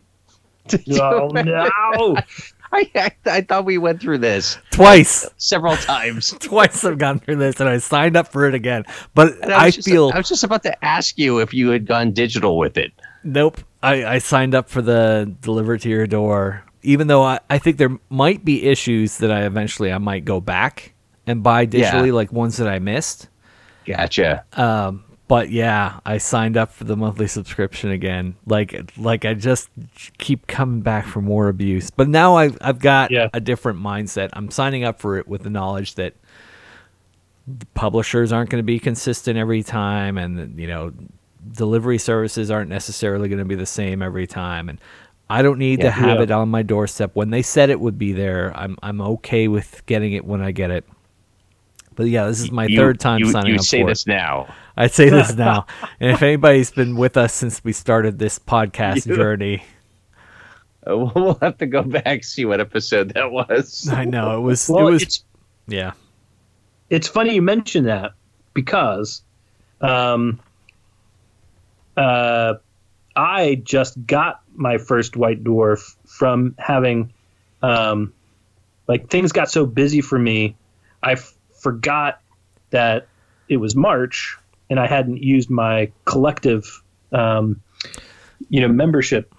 [1.01, 2.15] Oh no!
[2.74, 5.28] I, I I thought we went through this Twice.
[5.38, 6.32] several times.
[6.39, 8.86] Twice I've gone through this, and I signed up for it again.
[9.15, 11.70] But And I, was just- feel I was just about to ask you if you
[11.70, 12.91] had gone digital with it.
[13.24, 13.59] nope.
[13.82, 17.78] I, I signed up for the deliver to your door, even though I, I think
[17.78, 20.93] there might be issues that I eventually I might go back
[21.26, 22.13] and buy digitally Yeah.
[22.13, 23.30] like ones that I missed.
[23.86, 24.43] Gotcha.
[24.53, 28.36] Um, But yeah, I signed up for the monthly subscription again.
[28.46, 29.70] Like like I just
[30.18, 31.92] keep coming back for more abuse.
[31.92, 33.30] But now I've I've got Yeah.
[33.32, 34.30] a different mindset.
[34.34, 36.16] I'm signing up for it with the knowledge that
[37.48, 40.92] the publishers aren't going to be consistent every time and you know
[41.54, 44.80] delivery services aren't necessarily going to be the same every time and
[45.32, 46.24] I don't need to have Yeah.
[46.24, 48.52] it on my doorstep when they said it would be there.
[48.56, 50.86] I'm I'm okay with getting it when I get it.
[51.96, 54.04] But yeah, this is my You- third time you, signing you up say for this
[54.08, 54.10] it.
[54.10, 54.48] now.
[54.80, 55.68] I say this now,
[56.00, 59.64] and if anybody's been with us since we started this podcast You- journey,
[60.88, 63.88] Uh, We'll have to go back see what episode that was.
[63.94, 65.24] I know it was Well, it was it's
[65.68, 65.92] yeah.
[66.90, 68.14] It's funny you mention that
[68.54, 69.22] because
[69.82, 70.40] um,
[71.98, 72.54] uh,
[73.16, 77.12] I just got my first white dwarf from having
[77.62, 78.14] um,
[78.88, 80.56] like things got so busy for me,
[81.04, 82.22] I f- forgot
[82.72, 83.08] that
[83.50, 84.38] it was March
[84.70, 87.61] and I hadn't used my collective, um,
[88.49, 89.34] you know, membership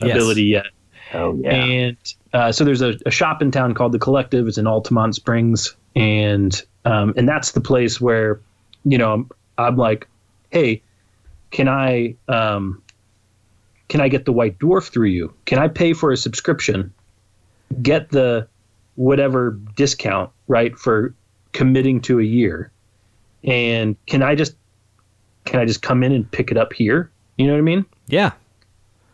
[0.00, 0.16] Yes.
[0.16, 0.66] ability yet.
[1.12, 1.54] Oh yeah.
[1.54, 1.96] And
[2.32, 4.48] uh, so there's a, a shop in town called the Collective.
[4.48, 8.40] It's in Altamonte Springs, and um, and that's the place where,
[8.84, 10.08] you know, I'm, I'm like,
[10.50, 10.82] hey,
[11.50, 12.82] can I um,
[13.88, 15.32] can I get the White Dwarf through you?
[15.44, 16.92] Can I pay for a subscription,
[17.80, 18.48] get the
[18.96, 21.14] whatever discount right for
[21.52, 22.72] committing to a year,
[23.44, 24.56] and can I just
[25.44, 27.10] can I just come in and pick it up here?
[27.36, 27.86] You know what I mean?
[28.08, 28.32] yeah.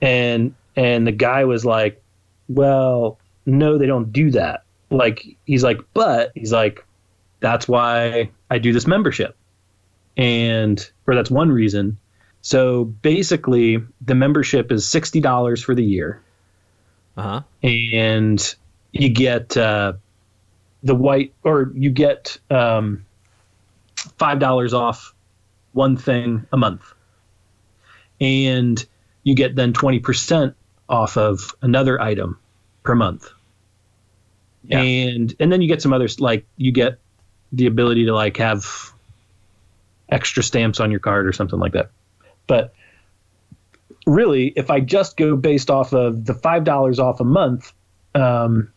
[0.03, 2.03] And and the guy was like
[2.49, 4.65] well no they don't do that.
[4.91, 6.87] Like he's like but he's like
[7.41, 9.37] that's why i do this membership.
[10.17, 11.99] And or that's one reason.
[12.43, 16.23] So basically the membership is $60 for the year.
[17.17, 18.55] Uh huh and
[18.93, 19.93] you get uh,
[20.83, 23.05] the white or you get um,
[24.19, 25.15] five dollars off
[25.73, 26.83] one thing a month.
[28.21, 28.85] And
[29.23, 30.55] you get then 20%
[30.89, 32.39] off of another item
[32.83, 33.29] per month.
[34.65, 34.81] Yeah.
[34.81, 36.99] and and then you get some others like you get
[37.51, 38.93] the ability to like have
[40.11, 41.91] extra stamps on your card or something like that.
[42.47, 42.75] But
[44.07, 47.73] really if i just go based off of the five dollars off a month
[48.15, 48.73] um,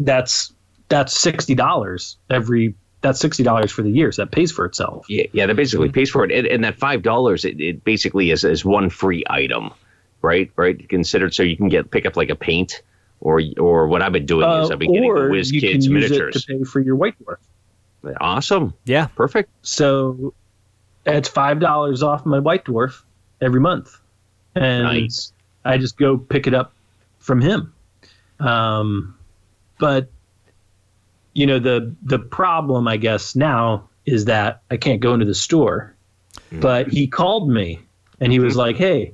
[0.00, 0.52] that's
[0.88, 2.74] that's sixty dollars every
[3.06, 5.90] that's sixty dollars for the year so that pays for itself Yeah, yeah, that basically
[5.90, 9.24] pays for it, and, and that five dollars, it, it basically is, is one free
[9.28, 9.72] item,
[10.22, 10.50] right?
[10.56, 12.82] Right, considered so you can get pick up like a paint,
[13.20, 15.60] or or what I've been doing is Uh, I've been getting the or Whiz you
[15.60, 16.36] Kids can use miniatures.
[16.36, 17.38] it to pay for your white dwarf
[18.20, 19.50] Awesome, yeah perfect.
[19.62, 20.32] so
[21.04, 23.02] it's five dollars off my white dwarf
[23.40, 23.96] every month
[24.54, 25.32] and Nice.
[25.64, 26.72] I just go pick it up
[27.18, 27.72] from him.
[28.40, 29.16] Um,
[29.78, 30.08] but
[31.36, 35.34] you know the the problem I guess now is that I can't go into the
[35.34, 35.94] store.
[36.50, 36.62] Mm.
[36.62, 37.80] But he called me
[38.20, 38.60] and he was mm-hmm.
[38.60, 39.12] like, "Hey,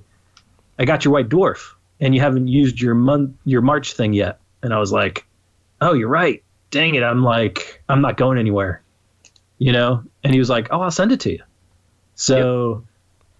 [0.78, 4.38] I got your white dwarf, and you haven't used your month your March thing yet."
[4.62, 5.26] And I was like,
[5.80, 6.44] "Oh, you're right.
[6.70, 7.02] Dang it!
[7.02, 8.82] I'm like I'm not going anywhere."
[9.58, 10.04] You know?
[10.22, 11.42] And he was like, "Oh, I'll send it to you."
[12.14, 12.84] So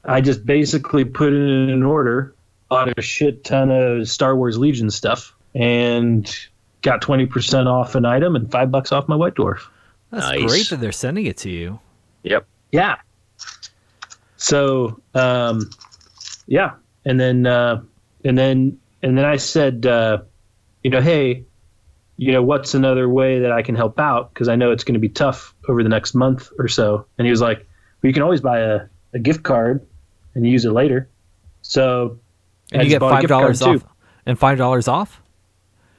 [0.04, 2.34] I just basically put it in an order,
[2.68, 6.28] bought a shit ton of Star Wars Legion stuff, and
[6.82, 9.60] got 20% off an item and five bucks off my White Dwarf.
[10.10, 10.44] that's Nice.
[10.44, 11.80] great that they're sending it to you
[12.24, 12.46] Yep.
[12.70, 12.96] Yeah.
[14.36, 15.70] So, um,
[16.46, 16.72] yeah.
[17.04, 17.82] And then, uh,
[18.24, 20.18] and then, and then I said, uh,
[20.82, 21.44] you know, hey,
[22.16, 24.32] you know, what's another way that I can help out?
[24.32, 27.06] Because I know it's going to be tough over the next month or so.
[27.18, 28.80] And he was like, well, you can always buy a,
[29.14, 29.86] a gift card
[30.34, 31.08] and use it later.
[31.62, 32.18] So,
[32.70, 33.84] and I you get five gift card dollars too.
[33.84, 33.94] off
[34.26, 35.21] and five dollars off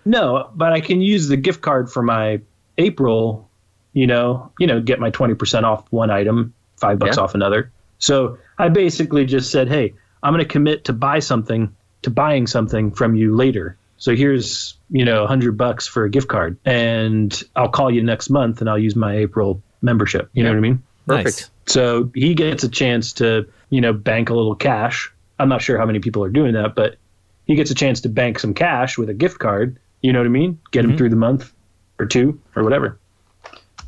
[0.05, 2.41] No, but I can use the gift card for my
[2.77, 3.49] April,
[3.93, 7.23] you know, you know, get my 20% off one item, 5 bucks Yeah.
[7.23, 7.71] off another.
[7.99, 12.47] So, I basically just said, "Hey, I'm going to commit to buy something, to buying
[12.47, 13.77] something from you later.
[13.97, 18.29] So here's, you know, 100 bucks for a gift card and I'll call you next
[18.29, 20.83] month and I'll use my April membership." You know what I mean?
[21.07, 21.25] Perfect.
[21.25, 25.11] nice So, he gets a chance to, you know, bank a little cash.
[25.39, 26.97] I'm not sure how many people are doing that, but
[27.45, 29.77] he gets a chance to bank some cash with a gift card.
[30.03, 30.59] You know what I mean?
[30.69, 30.97] Get him mm-hmm.
[30.97, 31.51] through the month
[31.97, 32.99] or two or whatever.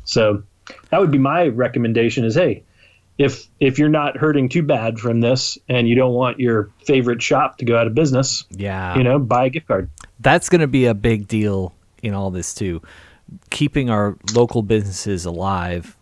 [0.04, 0.42] So
[0.90, 2.64] that would be my recommendation is hey,
[3.18, 7.22] if if you're not hurting too bad from this and you don't want your favorite
[7.22, 9.90] shop to go out of business, yeah you know, buy a gift card.
[10.20, 12.82] that's going to be a big deal in all this too
[13.50, 15.96] keeping our local businesses alive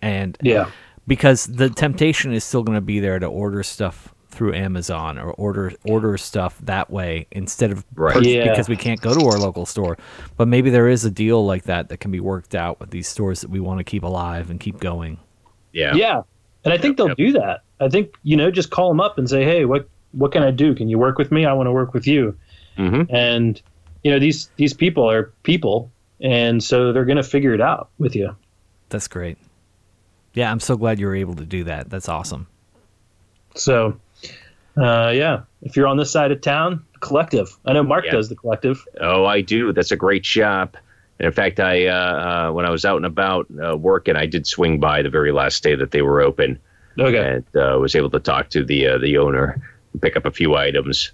[0.00, 0.70] and Yeah.
[1.06, 5.30] because the temptation is still going to be there to order stuff through Amazon or
[5.32, 8.14] order order stuff that way instead of Right.
[8.14, 8.50] purchase- Yeah.
[8.50, 9.96] because we can't go to our local store.
[10.36, 13.08] But maybe there is a deal like that that can be worked out with these
[13.08, 15.18] stores that we want to keep alive and keep going.
[15.72, 15.94] Yeah.
[15.94, 16.22] Yeah,
[16.64, 17.16] and I think they'll Yep.
[17.16, 17.62] do that.
[17.80, 20.50] I think you know, just call them up and say, "Hey, what what can I
[20.52, 20.74] do?
[20.74, 21.44] Can you work with me?
[21.46, 22.36] I want to work with you."
[22.76, 23.60] hmm And
[24.02, 27.88] you know, these these people are people, and so they're going to figure it out
[27.98, 28.34] with you.
[28.90, 29.38] That's great.
[30.34, 31.90] Yeah, I'm so glad you were able to do that.
[31.90, 32.46] That's awesome.
[33.56, 33.96] So,
[34.76, 37.48] uh, yeah, if you're on this side of town, collective.
[37.64, 38.12] I know Mark Yeah.
[38.12, 38.84] does the collective.
[39.00, 39.72] Oh, I do.
[39.72, 40.76] That's a great shop.
[41.18, 44.26] And in fact, I uh, uh, when I was out and about uh, working, I
[44.26, 46.58] did swing by the very last day that they were open,
[46.98, 47.36] Okay.
[47.36, 49.60] and uh, was able to talk to the uh, the owner,
[49.92, 51.12] and pick up a few items,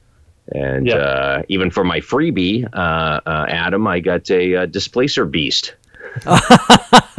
[0.54, 0.94] and Yeah.
[0.96, 5.74] uh, even for my freebie, uh, uh, Adam, I got a uh, displacer beast.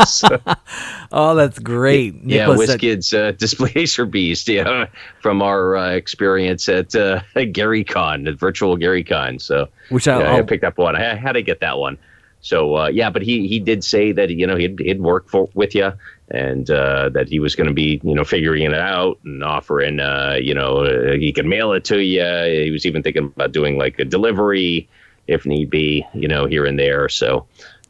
[0.06, 0.40] So-
[1.14, 2.16] Oh, that's great.
[2.24, 4.48] yeah, Nicholas, that- WizKids uh, displacer beast.
[4.48, 4.86] Yeah,
[5.22, 7.22] from our uh, experience at uh,
[7.52, 9.38] Gary Con, the virtual Gary Con.
[9.40, 10.96] So which I, yeah, I picked up one.
[10.96, 11.98] I had to get that one.
[12.40, 15.50] So uh, yeah, but he he did say that you know he'd he'd work for
[15.54, 15.92] with you
[16.30, 20.00] and uh, that he was going to be you know figuring it out and offering
[20.00, 22.24] uh, you know uh, he could mail it to you.
[22.64, 24.88] He was even thinking about doing like a delivery
[25.28, 27.10] if need be, you know here and there.
[27.10, 27.46] So.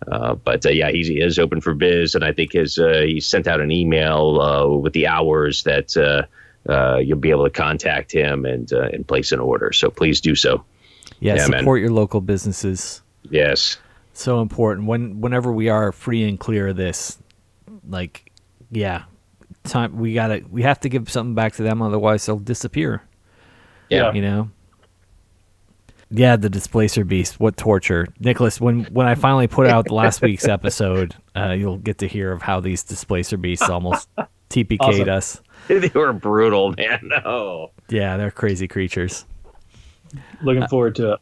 [0.07, 3.03] Uh, but uh, yeah, he's, he is open for biz, and I think his uh,
[3.05, 7.43] he sent out an email uh, with the hours that uh, uh, you'll be able
[7.43, 9.71] to contact him and uh, and place an order.
[9.71, 10.63] So please do so.
[11.19, 11.59] yeah, yeah, man.
[11.59, 13.01] support your local businesses.
[13.29, 13.77] Yes.
[14.13, 14.87] So important.
[14.87, 17.19] When whenever we are free and clear of this,
[17.87, 18.31] like,
[18.71, 19.03] yeah,
[19.63, 23.03] time we gotta we have to give something back to them, otherwise they'll disappear.
[23.89, 24.13] Yeah.
[24.13, 24.49] You know.
[26.13, 27.39] Yeah, the displacer beast.
[27.39, 28.59] What torture, Nicholas.
[28.59, 32.41] When when I finally put out last week's episode, uh, you'll get to hear of
[32.41, 34.09] how these displacer beasts almost
[34.49, 35.09] TPK'd Awesome.
[35.09, 35.41] us.
[35.67, 36.99] they were brutal, man.
[37.03, 37.71] No.
[37.89, 39.25] Yeah, they're crazy creatures.
[40.41, 41.19] Looking forward to it.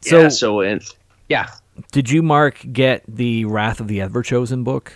[0.00, 0.82] So- yeah, so and
[1.28, 1.46] yeah,
[1.92, 4.94] Did you, Mark, get the Wrath of the Everchosen book?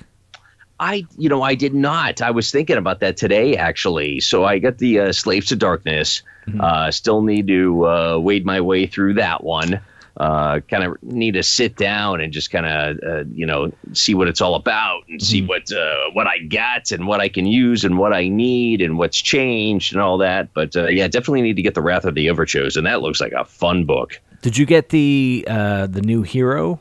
[0.84, 2.20] I you know I did not.
[2.20, 4.20] I was thinking about that today actually.
[4.20, 6.22] So I got the uh, Slaves to Darkness.
[6.60, 9.80] Uh, still need to uh, wade my way through that one.
[10.18, 14.14] Uh, kind of need to sit down and just kind of uh, you know see
[14.14, 17.46] what it's all about and see what uh, what I got and what I can
[17.46, 20.52] use and what I need and what's changed and all that.
[20.52, 22.84] But uh, yeah, definitely need to get the Wrath of the Everchosen.
[22.84, 24.20] That looks like a fun book.
[24.42, 26.80] Did you get the uh, the new hero?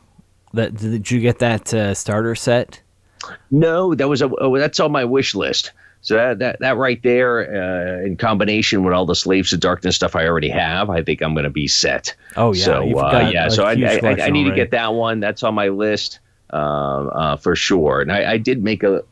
[0.53, 2.82] That did you get that uh, starter set?
[3.51, 5.71] No, that was a oh, that's on my wish list.
[6.01, 9.95] So that that, that right there, uh, in combination with all the Slaves of Darkness
[9.95, 12.15] stuff I already have, I think I'm going to be set.
[12.36, 15.19] Oh yeah, so uh, yeah, so I, I, I, I need to get that one.
[15.21, 16.19] That's on my list
[16.53, 18.01] um, uh, for sure.
[18.01, 19.03] And I, I did make a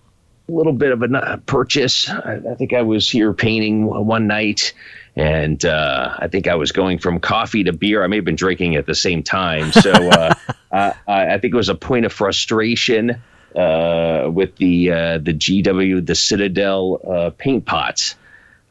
[0.47, 2.09] little bit of a purchase.
[2.09, 4.73] I, I think I was here painting one night.
[5.15, 8.03] And uh, I think I was going from coffee to beer.
[8.03, 9.71] I may have been drinking at the same time.
[9.73, 10.33] So uh,
[10.71, 13.21] uh, I I think it was a point of frustration
[13.55, 18.15] uh, with the uh, the GW, the Citadel uh, paint pots.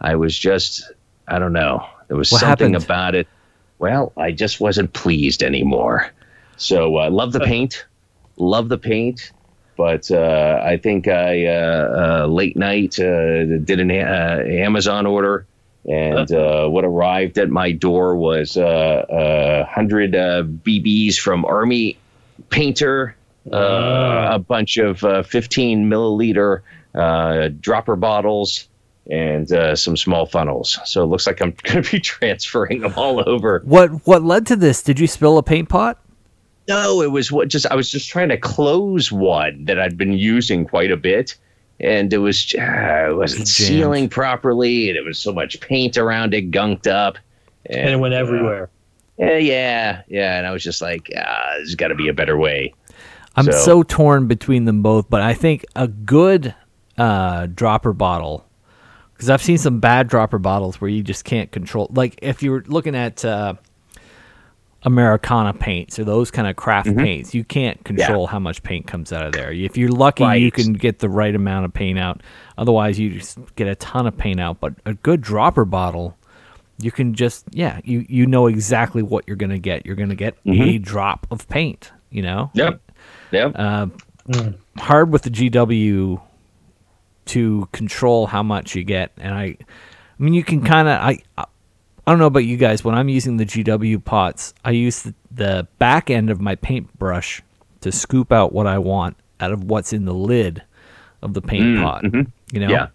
[0.00, 0.90] I was just,
[1.28, 1.86] I don't know.
[2.08, 2.76] There was What something happened?
[2.76, 3.28] about it.
[3.78, 6.10] Well, I just wasn't pleased anymore.
[6.56, 7.86] So uh, love the paint,
[8.36, 9.32] love the paint,
[9.76, 15.46] but uh, I think I uh, uh, late night uh, did an uh, Amazon order,
[15.86, 21.98] and uh, what arrived at my door was uh, uh, hundred uh, BBs from Army
[22.50, 23.16] Painter,
[23.52, 26.62] uh, a bunch of uh, 15 milliliter
[26.94, 28.66] uh, dropper bottles.
[29.10, 30.78] And uh, some small funnels.
[30.84, 33.60] So it looks like I'm going to be transferring them all over.
[33.64, 34.82] What what led to this?
[34.84, 35.98] Did you spill a paint pot?
[36.68, 40.12] No, it was what just I was just trying to close one that I'd been
[40.12, 41.34] using quite a bit,
[41.80, 43.48] and it was uh, it wasn't Jammed.
[43.48, 47.16] sealing properly, and it was so much paint around it, gunked up,
[47.66, 48.70] And it went everywhere.
[49.18, 52.36] Yeah, yeah, yeah, and I was just like, ah, there's got to be a better
[52.38, 52.74] way.
[53.36, 56.54] I'm so, So- torn between them both, but I think a good
[56.98, 58.44] uh, dropper bottle,
[59.14, 61.88] because I've seen some bad dropper bottles where you just can't control.
[61.92, 63.54] Like if you're looking at uh,
[64.82, 66.98] Americana paints or those kind of craft Mm-hmm.
[67.00, 69.52] paints, you can't control how much paint comes out of there.
[69.52, 72.22] If you're lucky, you can get the right amount of paint out.
[72.56, 74.58] Otherwise, you just get a ton of paint out.
[74.60, 76.16] But a good dropper bottle.
[76.78, 79.84] You can just yeah, you you know exactly what you're gonna get.
[79.84, 80.62] You're gonna get Mm-hmm.
[80.62, 81.92] a drop of paint.
[82.10, 82.80] You know, Yep,
[83.30, 83.52] yep.
[83.54, 83.86] uh,
[84.28, 84.56] mm.
[84.78, 86.20] hard with the GW
[87.26, 89.56] to control how much you get, and I, I
[90.18, 91.22] mean, you can kind of I.
[91.36, 91.44] I
[92.06, 92.82] I don't know about you guys.
[92.82, 97.40] When I'm using the GW pots, I use the, the back end of my paintbrush
[97.82, 100.62] to scoop out what I want out of what's in the lid
[101.22, 102.02] of the paint mm, pot.
[102.02, 102.22] Mm-hmm.
[102.52, 102.88] You know, yeah,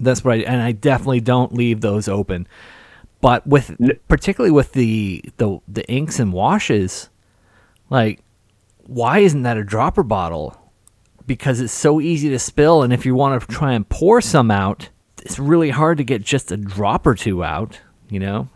[0.00, 2.48] That's right, and I definitely don't leave those open.
[3.20, 3.76] But with
[4.08, 7.10] particularly with the the the inks and washes,
[7.90, 8.20] like
[8.86, 10.56] why isn't that a dropper bottle?
[11.26, 14.50] Because it's so easy to spill, and if you want to try and pour some
[14.50, 14.88] out,
[15.22, 17.80] it's really hard to get just a drop or two out.
[18.10, 18.48] You know,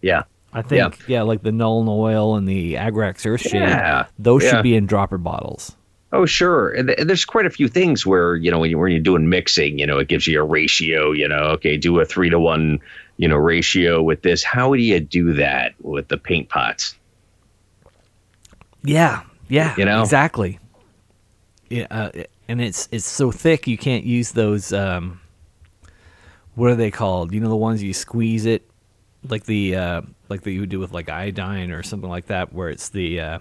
[0.00, 0.22] Yeah.
[0.52, 4.50] I think yeah, like the Nuln Oil and the Agrax Earthshade, Yeah, those yeah.
[4.50, 5.74] should be in dropper bottles.
[6.12, 6.70] Oh, sure.
[6.70, 9.28] And th- there's quite a few things where you know when, you, when you're doing
[9.28, 11.10] mixing, you know, it gives you a ratio.
[11.10, 12.78] You know, okay, do a three to one,
[13.16, 14.44] you know, ratio with this.
[14.44, 16.94] How do you do that with the paint pots?
[18.84, 19.22] Yeah,
[19.54, 20.02] yeah, You know?
[20.02, 20.58] exactly.
[21.70, 22.10] Yeah, uh,
[22.48, 24.72] and it's it's so thick you can't use those.
[24.72, 25.20] Um,
[26.54, 27.32] what are they called?
[27.32, 28.68] You know the ones you squeeze it,
[29.28, 32.52] like the uh, like that you would do with like iodine or something like that,
[32.52, 33.38] where it's the uh,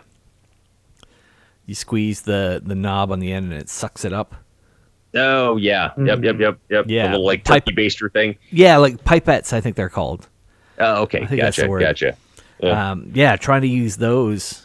[1.66, 4.36] you squeeze the the knob on the end and it sucks it up.
[5.16, 6.86] Oh yeah, yep, yep, yep, yep.
[6.88, 7.03] Yeah.
[7.07, 8.38] the little like Pipe- turkey baster thing.
[8.49, 10.28] Yeah, like pipettes, I think they're called.
[10.80, 11.82] Oh, okay, I think that's gotcha, the word.
[11.82, 12.18] gotcha.
[12.59, 12.91] Yeah.
[12.91, 14.62] Um, yeah, trying to use those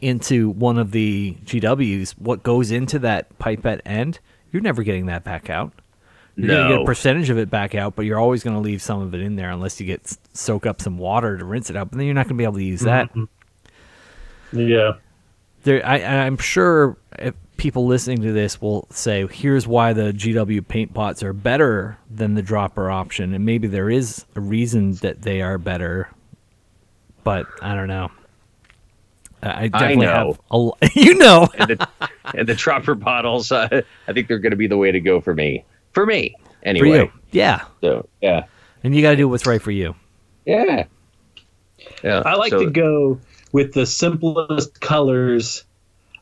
[0.00, 2.12] into one of the GWs.
[2.18, 4.18] What goes into that pipette end,
[4.52, 5.72] you're never getting that back out.
[6.36, 8.60] You're going to get a percentage of it back out, but you're always going to
[8.60, 11.70] leave some of it in there unless you get soak up some water to rinse
[11.70, 11.90] it out.
[11.90, 13.08] But then you're not going to be able to use that.
[13.14, 14.58] Mm-hmm.
[14.58, 14.92] Yeah.
[15.64, 20.68] There, I, I'm sure if people listening to this will say, "Here's why the GW
[20.68, 25.22] paint pots are better than the dropper option," and maybe there is a reason that
[25.22, 26.10] they are better,
[27.24, 28.10] but I don't know.
[29.42, 30.12] I I definitely know.
[30.12, 31.48] have a, l- you know.
[31.58, 31.88] and, the,
[32.34, 35.20] and the dropper bottles, uh, I think they're going to be the way to go
[35.20, 35.64] for me.
[35.92, 36.98] For me, for anyway.
[37.04, 38.44] you, yeah, So yeah,
[38.84, 39.94] and you got to do what's right for you.
[40.44, 40.84] yeah,
[42.04, 42.22] yeah.
[42.24, 43.20] I like so- to go
[43.52, 45.64] with the simplest colors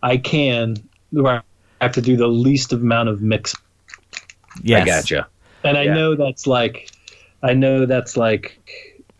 [0.03, 0.77] I can,
[1.11, 1.43] where
[1.81, 3.55] I have to do the least amount of mix.
[4.63, 5.27] Yes, I gotcha.
[5.65, 5.95] And I Yeah.
[5.95, 6.91] know that's like,
[7.43, 8.61] I know that's like,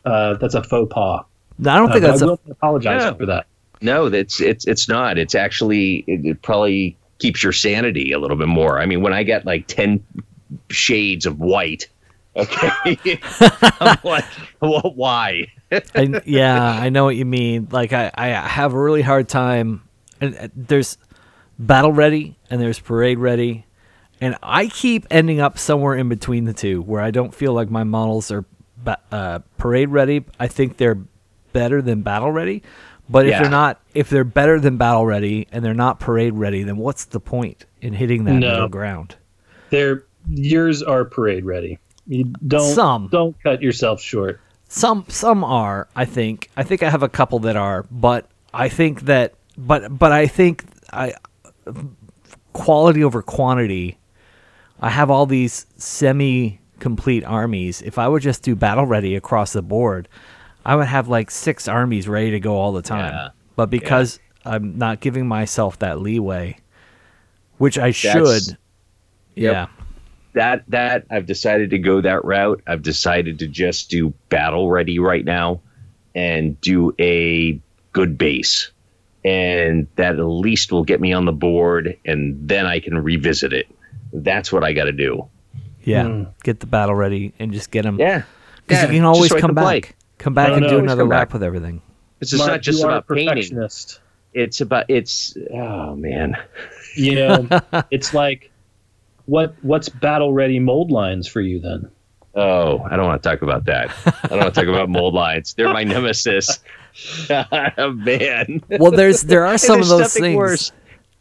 [0.05, 1.25] uh, that's a faux pas.
[1.59, 3.15] No, I don't Uh, think but that's I a, will apologize Yeah.
[3.15, 3.47] for that.
[3.85, 5.19] No, that's it's it's not.
[5.19, 8.81] It's actually it, it probably keeps your sanity a little bit more.
[8.81, 10.03] I mean, when I get like ten
[10.71, 11.89] shades of white,
[12.35, 12.97] okay,
[13.81, 14.25] I'm like,
[14.63, 15.49] well, why?
[15.71, 17.69] I, yeah, I know what you mean.
[17.71, 19.83] Like I, I have a really hard time.
[20.19, 20.97] And uh, there's
[21.59, 23.67] battle ready and there's parade ready,
[24.19, 27.69] and I keep ending up somewhere in between the two, where I don't feel like
[27.69, 28.47] my models are
[29.13, 30.25] uh, parade ready.
[30.41, 30.99] I think they're
[31.53, 32.63] better than battle ready,
[33.09, 33.43] but if Yeah.
[33.43, 37.05] they're not, if they're better than battle ready and they're not parade ready, then what's
[37.05, 38.51] the point in hitting that No.
[38.51, 39.17] middle ground?
[39.71, 41.79] They're, yours are parade ready.
[42.07, 43.09] You don't, Some.
[43.11, 44.41] don't cut yourself short.
[44.69, 46.51] Some some are, I think.
[46.57, 50.27] I think I have a couple that are, but I think that but but I
[50.27, 51.15] think I
[52.53, 53.99] quality over quantity.
[54.81, 57.83] I have all these semi complete armies.
[57.83, 60.09] If I would just do battle ready across the board,
[60.65, 63.13] I would have like six armies ready to go all the time.
[63.13, 63.29] Yeah.
[63.57, 66.57] But because I'm not giving myself that leeway,
[67.59, 67.97] which I That's-
[68.47, 68.57] should.
[69.37, 69.53] Yep.
[69.53, 69.67] Yeah.
[70.35, 72.63] that that I've decided to go that route.
[72.67, 75.61] I've decided to just do battle ready right now
[76.15, 77.61] and do a
[77.93, 78.71] good base.
[79.25, 83.53] And that at least will get me on the board and then I can revisit
[83.53, 83.67] it.
[84.13, 85.27] That's what I got to do.
[85.83, 86.07] Yeah.
[86.07, 86.23] Hmm.
[86.43, 87.99] Get the battle ready and just get them.
[87.99, 88.23] Yeah.
[88.67, 89.65] Because Yeah, you can always just so I come back.
[89.65, 89.83] play.
[90.19, 91.33] Come back No, and no, do always another lap back.
[91.35, 91.83] with everything.
[92.21, 93.27] This is Mark, not just about painting.
[93.29, 94.01] perfectionist.
[94.33, 96.37] It's about it's oh man.
[96.97, 97.49] You know,
[97.91, 98.51] it's like,
[99.27, 101.91] what what's battle ready mold lines for you then?
[102.37, 103.91] Oh, I don't want to talk about that.
[104.25, 105.55] I don't want to talk about mold lines.
[105.55, 106.59] They're my nemesis.
[107.29, 108.63] man.
[108.71, 110.37] Well, there's there are some of those things.
[110.37, 110.73] Worse.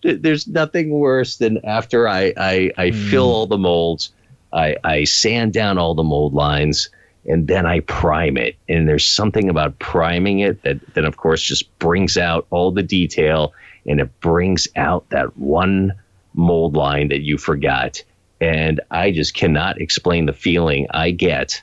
[0.04, 3.10] There's nothing worse than after I I, I Hmm.
[3.10, 4.12] fill all the molds,
[4.52, 6.90] I I sand down all the mold lines,
[7.26, 8.56] and then I prime it.
[8.68, 12.84] And there's something about priming it that then of course just brings out all the
[12.84, 13.54] detail,
[13.86, 15.94] and it brings out that one
[16.34, 18.04] mold line that you forgot.
[18.42, 21.62] And I just cannot explain the feeling I get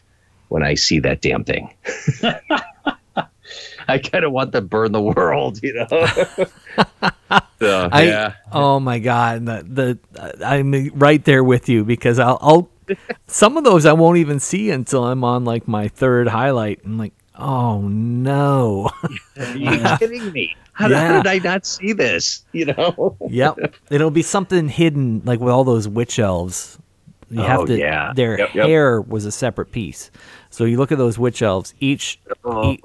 [0.49, 1.75] when I see that damn thing.
[3.89, 6.47] I kind of want to burn the world, you know.
[7.61, 8.35] So, I, yeah.
[8.51, 12.71] Oh my god, the, the I'm right there with you because I'll, I'll
[13.27, 16.81] some of those I won't even see until I'm on like my third highlight.
[16.85, 18.91] I'm like, oh no.
[19.39, 20.55] Are you kidding me?
[20.73, 21.07] How, Yeah.
[21.09, 22.45] how did I not see this?
[22.53, 23.17] You know?
[23.29, 23.57] yep,
[23.91, 26.79] it'll be something hidden like with all those witch elves.
[27.31, 27.79] You have Oh, to.
[27.79, 28.13] yeah.
[28.17, 28.67] Their Yep, yep.
[28.67, 30.11] hair was a separate piece.
[30.51, 31.75] So you look at those witch elves.
[31.79, 32.73] Each, Oh.
[32.73, 32.81] ea-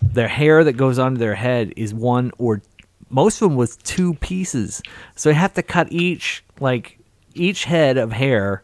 [0.00, 2.62] their hair that goes onto their head is one or
[3.10, 4.82] most of them was two pieces.
[5.16, 6.98] So you have to cut each like
[7.34, 8.62] each head of hair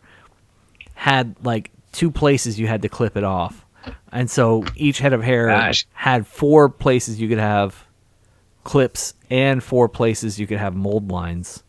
[1.05, 3.67] had like two places you had to clip it off,
[4.11, 5.87] and so each head of hair Gosh.
[5.93, 7.85] had four places you could have
[8.65, 11.63] clips and four places you could have mold lines.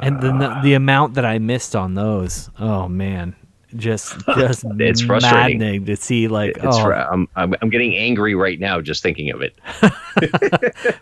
[0.00, 0.62] And the Ah.
[0.62, 3.34] the amount that I missed on those, oh man,
[3.74, 5.58] just just It's frustrating.
[5.58, 9.32] maddening to see like It's oh I'm, I'm I'm getting angry right now just thinking
[9.32, 9.58] of it.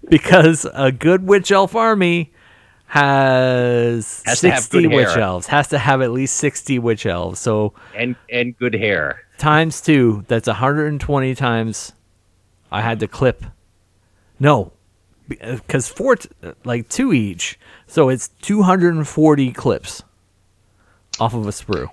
[0.09, 2.33] because a good witch elf army
[2.91, 5.21] has, Has 60 witch hair.
[5.21, 5.47] elves.
[5.47, 7.39] Has to have at least 60 witch elves.
[7.39, 9.23] So And and good hair.
[9.39, 11.93] times two that's 120 times
[12.73, 13.45] i had to clip.
[14.39, 14.73] No
[15.29, 16.29] because uh, four t-
[16.65, 17.59] like two each.
[17.87, 20.03] So it's 240 clips
[21.21, 21.89] off of a sprue.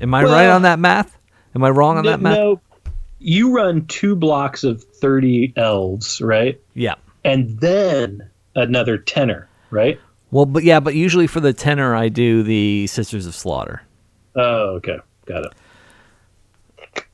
[0.00, 1.18] Am i right on that math?
[1.56, 2.36] Am i wrong on No, that math?
[2.38, 2.60] no,
[3.18, 6.60] you run two blocks of 30 elves, right?
[6.74, 6.94] yeah.
[7.24, 9.98] And then another tenor, right?
[10.34, 13.82] Well but yeah but usually for the tenor i do the sisters of slaughter
[14.36, 14.98] Oh, okay.
[15.26, 17.04] Got it.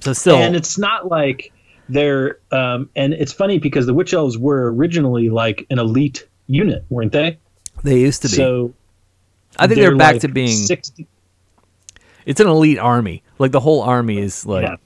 [0.00, 1.50] so still and it's not like
[1.88, 6.84] they're um and it's funny because the witch elves were originally like an elite unit
[6.90, 7.38] weren't they
[7.82, 8.74] they used to be so
[9.58, 11.06] i think they're, back like to being 60
[12.26, 14.76] it's an elite army like the whole army is like Yeah.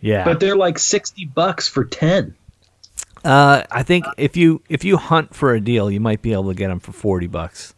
[0.00, 2.34] yeah, but they're like 60 bucks for 10
[3.24, 6.48] uh i think if you if you hunt for a deal you might be able
[6.48, 7.74] to get them for 40 bucks.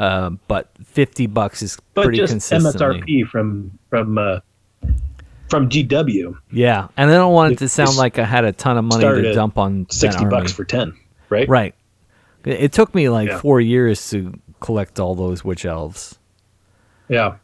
[0.00, 1.80] Uh, but 50 bucks is Mm.
[1.94, 3.00] but pretty just consistently.
[3.02, 4.40] Msrp from from uh
[5.48, 8.76] from gw yeah and i don't want it to sound like i had a ton
[8.78, 10.92] of money to dump on 60 bucks for 10
[11.30, 11.48] right?
[11.48, 11.74] Right.
[12.44, 13.38] It it took me like Yeah.
[13.38, 16.18] four years to collect all those witch elves.
[17.08, 17.36] Yeah.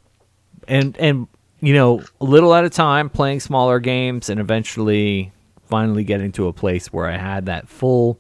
[0.67, 1.27] And and
[1.61, 5.31] you know a little at a time playing smaller games and eventually
[5.73, 8.19] finally getting to a place where i had that full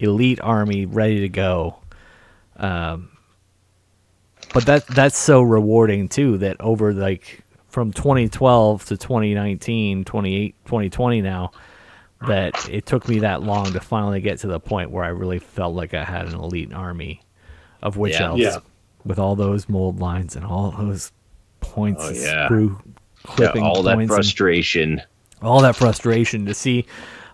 [0.00, 1.76] elite army ready to go
[2.56, 3.08] um
[4.52, 11.22] but that that's so rewarding too that over like from 2012 to 2019 28 2020
[11.22, 11.52] now
[12.26, 15.38] that it took me that long to finally get to the point where i really
[15.38, 17.22] felt like i had an elite army
[17.82, 18.26] of witch Yeah.
[18.26, 18.58] elves Yeah.
[19.04, 21.12] with all those mold lines and all those
[21.60, 22.46] points Oh, and yeah.
[22.46, 22.92] screw Yeah,
[23.22, 25.02] clipping all that points and frustration.
[25.42, 26.84] All that frustration to see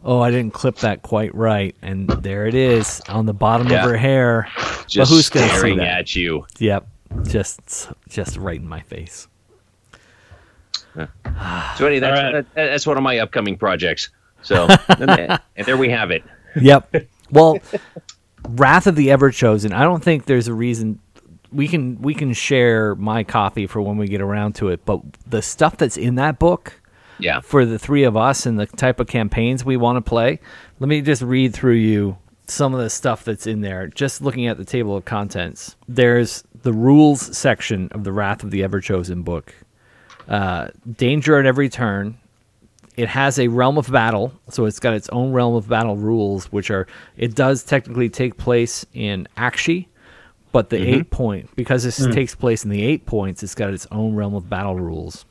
[0.04, 3.84] oh i didn't clip that quite right and there it is on the bottom Yeah.
[3.84, 4.48] of her hair
[4.86, 5.98] Just who's gonna see staring that?
[6.00, 6.46] at you.
[6.58, 6.86] yep
[7.24, 9.28] just just right in my face
[10.94, 12.32] So anyway, that's, All right.
[12.32, 14.08] that, that's one of my upcoming projects.
[14.42, 15.10] So and,
[15.56, 16.24] and there we have it.
[16.58, 16.94] Yep.
[17.30, 17.58] Well,
[18.48, 19.72] Wrath of the Ever Chosen.
[19.74, 20.98] I don't think there's a reason
[21.52, 24.86] we can we can share my copy for when we get around to it.
[24.86, 26.80] But the stuff that's in that book
[27.18, 27.40] Yeah.
[27.40, 30.40] for the three of us and the type of campaigns we want to play.
[30.80, 33.88] Let me just read through you some of the stuff that's in there.
[33.88, 38.50] Just looking at the table of contents, there's the rules section of the Wrath of
[38.50, 39.54] the Ever Chosen book.
[40.28, 42.18] Uh, danger at every turn.
[42.96, 46.50] It has a realm of battle, so it's got its own realm of battle rules,
[46.50, 46.86] which are
[47.18, 49.86] it does technically take place in Aqshy,
[50.50, 53.86] but the eight point because this takes place in the eight points, it's got its
[53.92, 55.26] own realm of battle rules.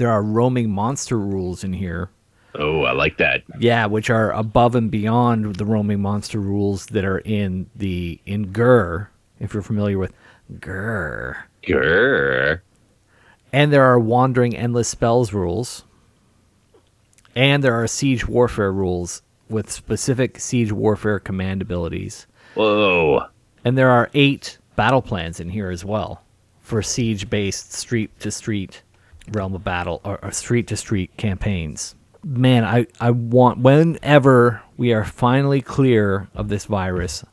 [0.00, 2.08] There are roaming monster rules in here.
[2.54, 3.42] Oh, I like that.
[3.58, 8.50] Yeah, which are above and beyond the roaming monster rules that are in the in
[8.50, 9.08] Ghur,
[9.40, 10.14] if you're familiar with
[10.58, 11.36] Ghur.
[11.62, 12.60] Grr.
[13.52, 15.84] And there are wandering endless spells rules.
[17.36, 19.20] And there are siege warfare rules
[19.50, 22.26] with specific siege warfare command abilities.
[22.54, 23.26] Whoa.
[23.66, 26.24] And there are eight battle plans in here as well
[26.62, 28.80] for siege based street to street
[29.32, 31.94] realm of battle or, street to street campaigns.
[32.24, 37.24] Man, I, I want, whenever we are finally clear of this virus,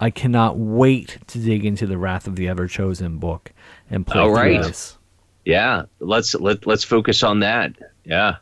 [0.00, 3.52] I cannot wait to dig into the Wrath of the Ever Chosen book
[3.88, 4.62] and play All through right.
[4.62, 4.98] this.
[5.44, 5.84] Yeah.
[6.00, 7.72] Let's let let's focus on that.
[8.04, 8.36] Yeah.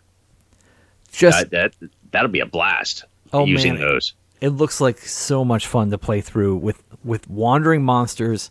[1.13, 3.05] Just That, that that'll be a blast.
[3.33, 3.83] Oh, using man.
[3.83, 4.15] those.
[4.41, 8.51] it looks like so much fun to play through with with wandering monsters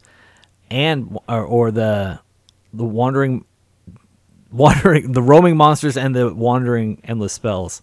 [0.69, 2.19] and or, or the
[2.73, 3.43] the wandering
[4.51, 7.81] wandering the roaming monsters and the wandering endless spells.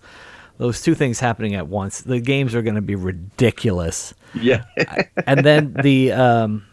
[0.58, 2.00] Those two things happening at once.
[2.00, 4.14] The games are going to be ridiculous.
[4.34, 4.64] Yeah.
[5.26, 6.64] and then the um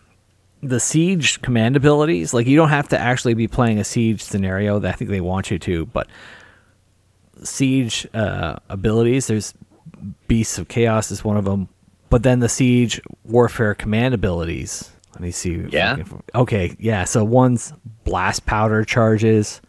[0.61, 4.81] the siege command abilities like you don't have to actually be playing a siege scenario
[4.81, 6.07] i think they want you to but
[7.43, 9.53] siege uh, abilities there's
[10.27, 11.67] beasts of chaos is one of them
[12.09, 14.91] but then the siege warfare command abilities.
[15.13, 15.95] Let me see Yeah?
[15.97, 17.73] can- okay yeah so one's
[18.05, 19.61] blast powder charges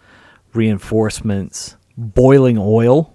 [0.55, 3.15] reinforcements boiling oil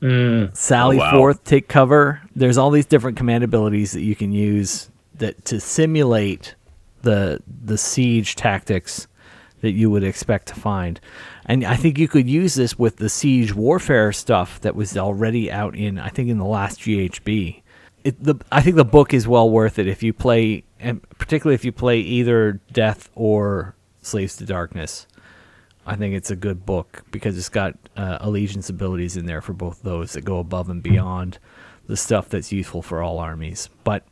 [0.00, 0.56] mm.
[0.56, 1.10] Sally Oh, wow.
[1.12, 2.20] forth, take cover.
[2.34, 6.54] There's all these different command abilities that you can use that to simulate
[7.02, 9.06] the the siege tactics
[9.60, 11.00] that you would expect to find.
[11.46, 15.50] And I think you could use this with the siege warfare stuff that was already
[15.50, 17.62] out in I think in the last GHB.
[18.04, 21.56] It, the, I think the book is well worth it if you play, and particularly
[21.56, 25.08] if you play either Death or Slaves to Darkness.
[25.88, 29.52] I think it's a good book because it's got uh, allegiance abilities in there for
[29.52, 31.38] both those that go above and beyond
[31.86, 33.70] the stuff that's useful for all armies.
[33.84, 34.04] But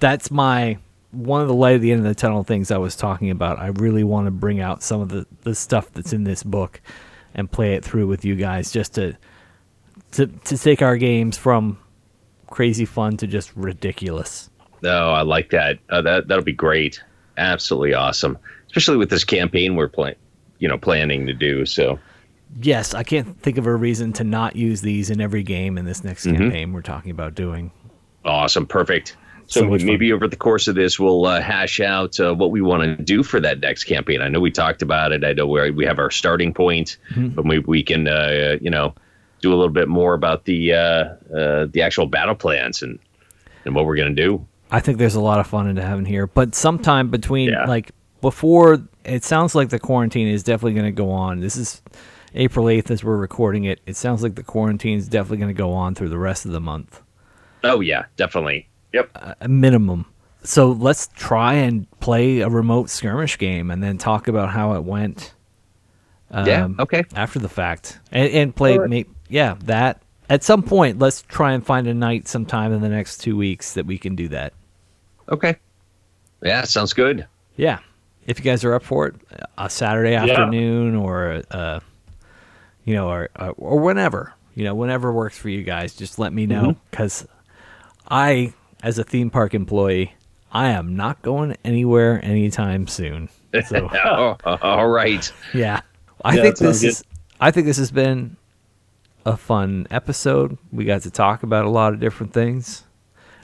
[0.00, 0.78] that's my
[1.10, 3.58] one of the light at the end of the tunnel things I was talking about.
[3.58, 6.80] I really want to bring out some of the, the stuff that's in this book
[7.34, 9.16] and play it through with you guys just to
[10.12, 11.78] to to take our games from
[12.48, 14.50] crazy fun to just ridiculous.
[14.82, 15.78] No, I like that.
[15.88, 17.02] Uh, that that'll be great.
[17.36, 20.16] Absolutely awesome, especially with this campaign we're playing,
[20.58, 21.64] you know, planning to do.
[21.66, 21.98] So
[22.62, 25.84] Yes, I can't think of a reason to not use these in every game in
[25.84, 27.70] this next campaign we're talking about doing.
[28.24, 29.16] awesome, perfect.
[29.46, 32.60] So, So maybe over the course of this, we'll uh, hash out uh, what we
[32.60, 34.20] want to do for that next campaign.
[34.20, 35.24] I know we talked about it.
[35.24, 38.94] I know where we have our starting point, but maybe we can, uh, you know,
[39.40, 41.04] do a little bit more about the uh,
[41.34, 42.98] uh, the actual battle plans and
[43.64, 44.46] and what we're gonna do.
[44.70, 47.64] I think there's a lot of fun into having here, but sometime between Yeah.
[47.66, 51.40] like before, it sounds like the quarantine is definitely going to go on.
[51.40, 51.82] This is
[52.34, 53.80] April 8th as we're recording it.
[53.86, 56.52] It sounds like the quarantine is definitely going to go on through the rest of
[56.52, 57.02] the month,
[57.64, 58.68] Oh yeah, definitely.
[58.92, 59.36] Yep.
[59.40, 60.06] a minimum.
[60.44, 64.84] So let's try and play a remote skirmish game and then talk about how it
[64.84, 65.34] went.
[66.32, 66.64] yeah.
[66.64, 67.04] um, Okay.
[67.16, 71.64] after the fact and, and play ma- yeah that at some point let's try and
[71.64, 74.52] find a night sometime in the next two weeks that we can do that
[75.30, 75.56] Okay.
[76.42, 77.26] Yeah, sounds good.
[77.56, 77.78] yeah
[78.28, 79.14] if you guys are up for it
[79.58, 81.80] a saturday afternoon or uh
[82.84, 86.32] you know or uh, or whenever you know whenever works for you guys just let
[86.32, 87.26] me know because
[88.08, 88.52] i
[88.82, 90.14] as a theme park employee
[90.52, 93.28] i am not going anywhere anytime soon
[93.66, 95.30] so Oh, all right.
[95.54, 95.80] Yeah.
[96.24, 97.04] I Yeah, think this is
[97.40, 98.36] I think this has been
[99.24, 100.58] a fun episode.
[100.72, 102.84] We got to talk about a lot of different things.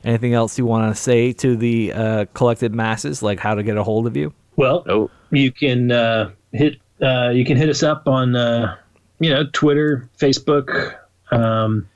[0.04, 3.76] Anything else you want to say to the uh, collected masses, like how to get
[3.76, 4.32] a hold of you?
[4.56, 8.76] Well, Oh, you can uh, hit uh, you can hit us up on uh,
[9.18, 10.96] you know Twitter, Facebook.
[11.30, 11.88] Um,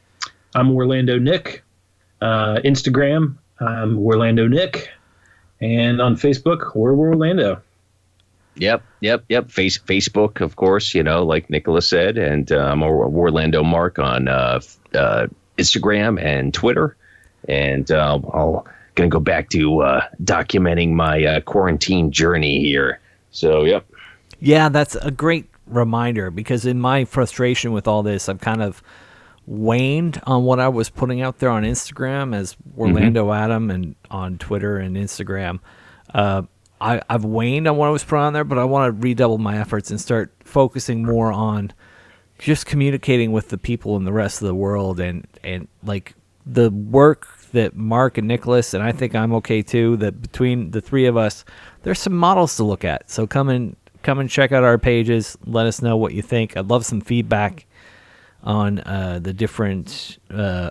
[0.54, 1.62] I'm Warlando Nick.
[2.20, 4.88] Uh, Instagram, I'm Warlando Nick,
[5.60, 7.62] and on Facebook, we're Orlando.
[8.56, 9.52] Yep, yep, yep.
[9.52, 10.94] Face Facebook, of course.
[10.94, 14.60] You know, like Nicholas said, and um, or Warlando Mark on uh,
[14.94, 15.28] uh,
[15.58, 16.96] Instagram and Twitter.
[17.48, 18.18] And uh,
[18.98, 23.00] I'll gonna go back to uh, documenting my uh, quarantine journey here.
[23.30, 23.86] So, yep.
[24.40, 28.82] Yeah, that's a great reminder because in my frustration with all this, I've kind of
[29.46, 34.38] waned on what I was putting out there on Instagram as Warlando Adam and on
[34.38, 35.60] Twitter and Instagram.
[36.12, 36.42] Uh,
[36.80, 39.38] I, I've waned on what I was putting on there, but I want to redouble
[39.38, 41.72] my efforts and start focusing more on
[42.38, 46.14] just communicating with the people in the rest of the world and and like
[46.46, 50.80] the work that Mark and Nicholas and I think I'm okay too that between the
[50.80, 51.44] three of us
[51.82, 55.36] there's some models to look at so come and come and check out our pages
[55.44, 57.66] let us know what you think I'd love some feedback
[58.42, 60.70] on uh, the different uh,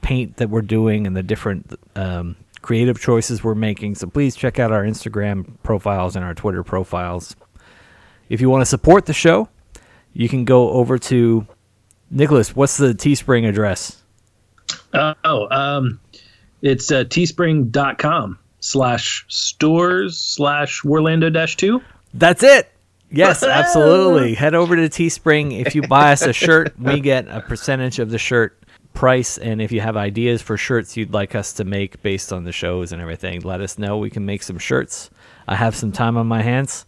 [0.00, 4.58] paint that we're doing and the different um, creative choices we're making so please check
[4.58, 7.36] out our Instagram profiles and our Twitter profiles
[8.28, 9.48] if you want to support the show
[10.14, 11.46] you can go over to
[12.10, 12.54] Nicholas.
[12.54, 14.01] What's the Teespring address?
[14.92, 16.00] Uh, oh, um,
[16.62, 21.82] it's uh, teespring.com slash stores slash Orlando dash two.
[22.14, 22.70] That's it.
[23.10, 24.34] Yes, absolutely.
[24.34, 25.60] Head over to Teespring.
[25.60, 28.58] If you buy us a shirt, we get a percentage of the shirt
[28.94, 29.36] price.
[29.36, 32.52] And if you have ideas for shirts you'd like us to make based on the
[32.52, 33.98] shows and everything, let us know.
[33.98, 35.10] We can make some shirts.
[35.46, 36.86] I have some time on my hands.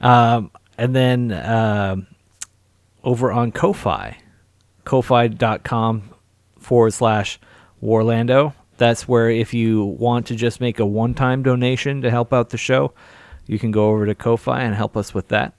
[0.00, 2.06] Um, and then um
[3.04, 4.16] over on Ko-Fi,
[4.84, 6.13] ko-fi.com
[6.64, 7.38] forward slash
[7.82, 8.54] Warlando.
[8.76, 12.58] That's where if you want to just make a one-time donation to help out the
[12.58, 12.92] show,
[13.46, 15.54] you can go over to Ko-Fi and help us with that.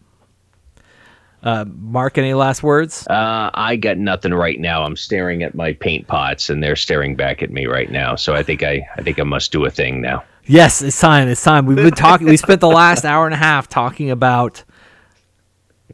[1.46, 3.06] Uh, Mark, any last words?
[3.08, 4.84] Uh, I got nothing right now.
[4.84, 8.16] I'm staring at my paint pots, and they're staring back at me right now.
[8.16, 10.24] So I think I, I think I must do a thing now.
[10.48, 11.28] Yes, it's time.
[11.28, 11.68] It's time.
[11.68, 12.28] We've been talking.
[12.28, 14.64] we spent the last hour and a half talking about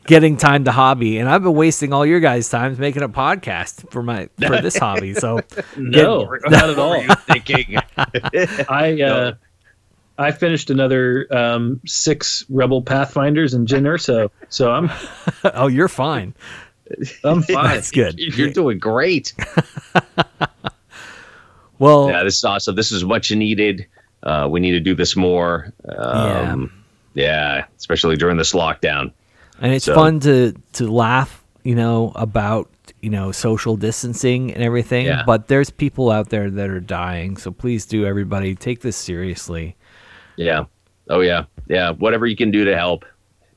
[0.06, 3.92] getting time to hobby, and I've been wasting all your guys' time making a podcast
[3.92, 5.14] for my for this hobby.
[5.14, 5.42] So
[5.78, 6.90] No, not at all.
[6.90, 7.78] What were you thinking?
[8.70, 9.34] I uh,
[10.18, 14.90] I finished another um, six Rebel Pathfinders in Jyn Erso, so I'm
[15.54, 16.34] oh, you're fine.
[17.24, 17.76] I'm fine.
[17.76, 18.20] That's good.
[18.20, 19.34] You're doing great.
[21.82, 22.76] Well, Yeah, this is awesome.
[22.76, 23.88] This is much needed.
[24.22, 25.74] Uh, we need to do this more.
[25.90, 26.72] Um,
[27.16, 27.66] yeah.
[27.80, 29.14] especially during this lockdown.
[29.62, 32.70] And it's So- fun to to laugh, you know, about
[33.02, 35.06] you know social distancing and everything.
[35.06, 35.24] Yeah.
[35.26, 39.76] But there's people out there that are dying, so please do everybody take this seriously.
[40.36, 40.66] Yeah.
[41.10, 41.46] Oh yeah.
[41.68, 41.92] Yeah.
[41.92, 43.06] Whatever you can do to help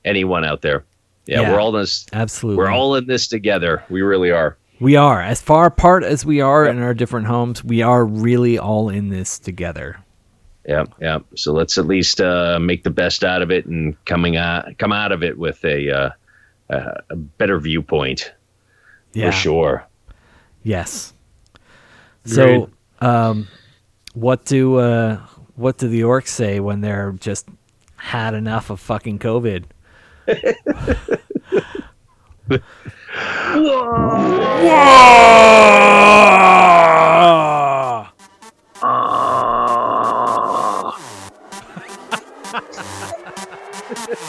[0.05, 0.85] anyone out there.
[1.27, 1.53] Yeah, Yeah.
[1.53, 2.07] we're all in this.
[2.13, 3.83] Absolutely, We're all in this together.
[3.89, 4.59] We really are.
[4.81, 7.65] we are as far apart as we are in our different homes.
[7.65, 9.97] We are really all in this together.
[10.67, 11.19] Yeah, yeah.
[11.35, 14.93] So let's at least uh, make the best out of it and coming out come
[14.93, 16.11] out of it with a uh,
[16.71, 18.33] a, a better viewpoint
[19.13, 19.87] Yeah, for sure.
[20.63, 21.13] Yes.
[22.25, 22.35] Agreed.
[22.35, 22.71] So,
[23.07, 23.49] um,
[24.15, 25.21] what do uh,
[25.57, 27.47] what do the orcs say when they're just
[27.97, 29.65] had enough of fucking COVID?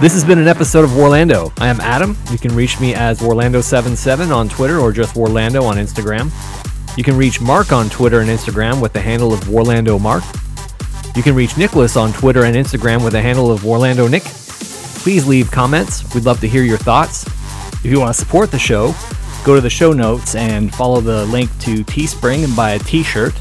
[0.00, 1.50] This has been an episode of Warlando.
[1.58, 2.14] I am Adam.
[2.30, 6.30] You can reach me as Warlando77 on Twitter or just Warlando on Instagram.
[6.98, 10.22] You can reach Mark on Twitter and Instagram with the handle of Warlando Mark.
[11.16, 14.24] You can reach Nicholas on Twitter and Instagram with the handle of Warlando Nick.
[14.24, 16.14] Please leave comments.
[16.14, 17.24] We'd love to hear your thoughts.
[17.82, 18.94] If you want to support the show,
[19.44, 23.34] go to the show notes and follow the link to Teespring and buy a t-shirt,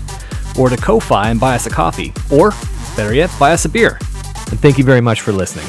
[0.60, 2.52] or to Ko-Fi and buy us a coffee, or
[2.96, 3.98] better yet, buy us a beer.
[4.52, 5.66] And thank you very much for listening.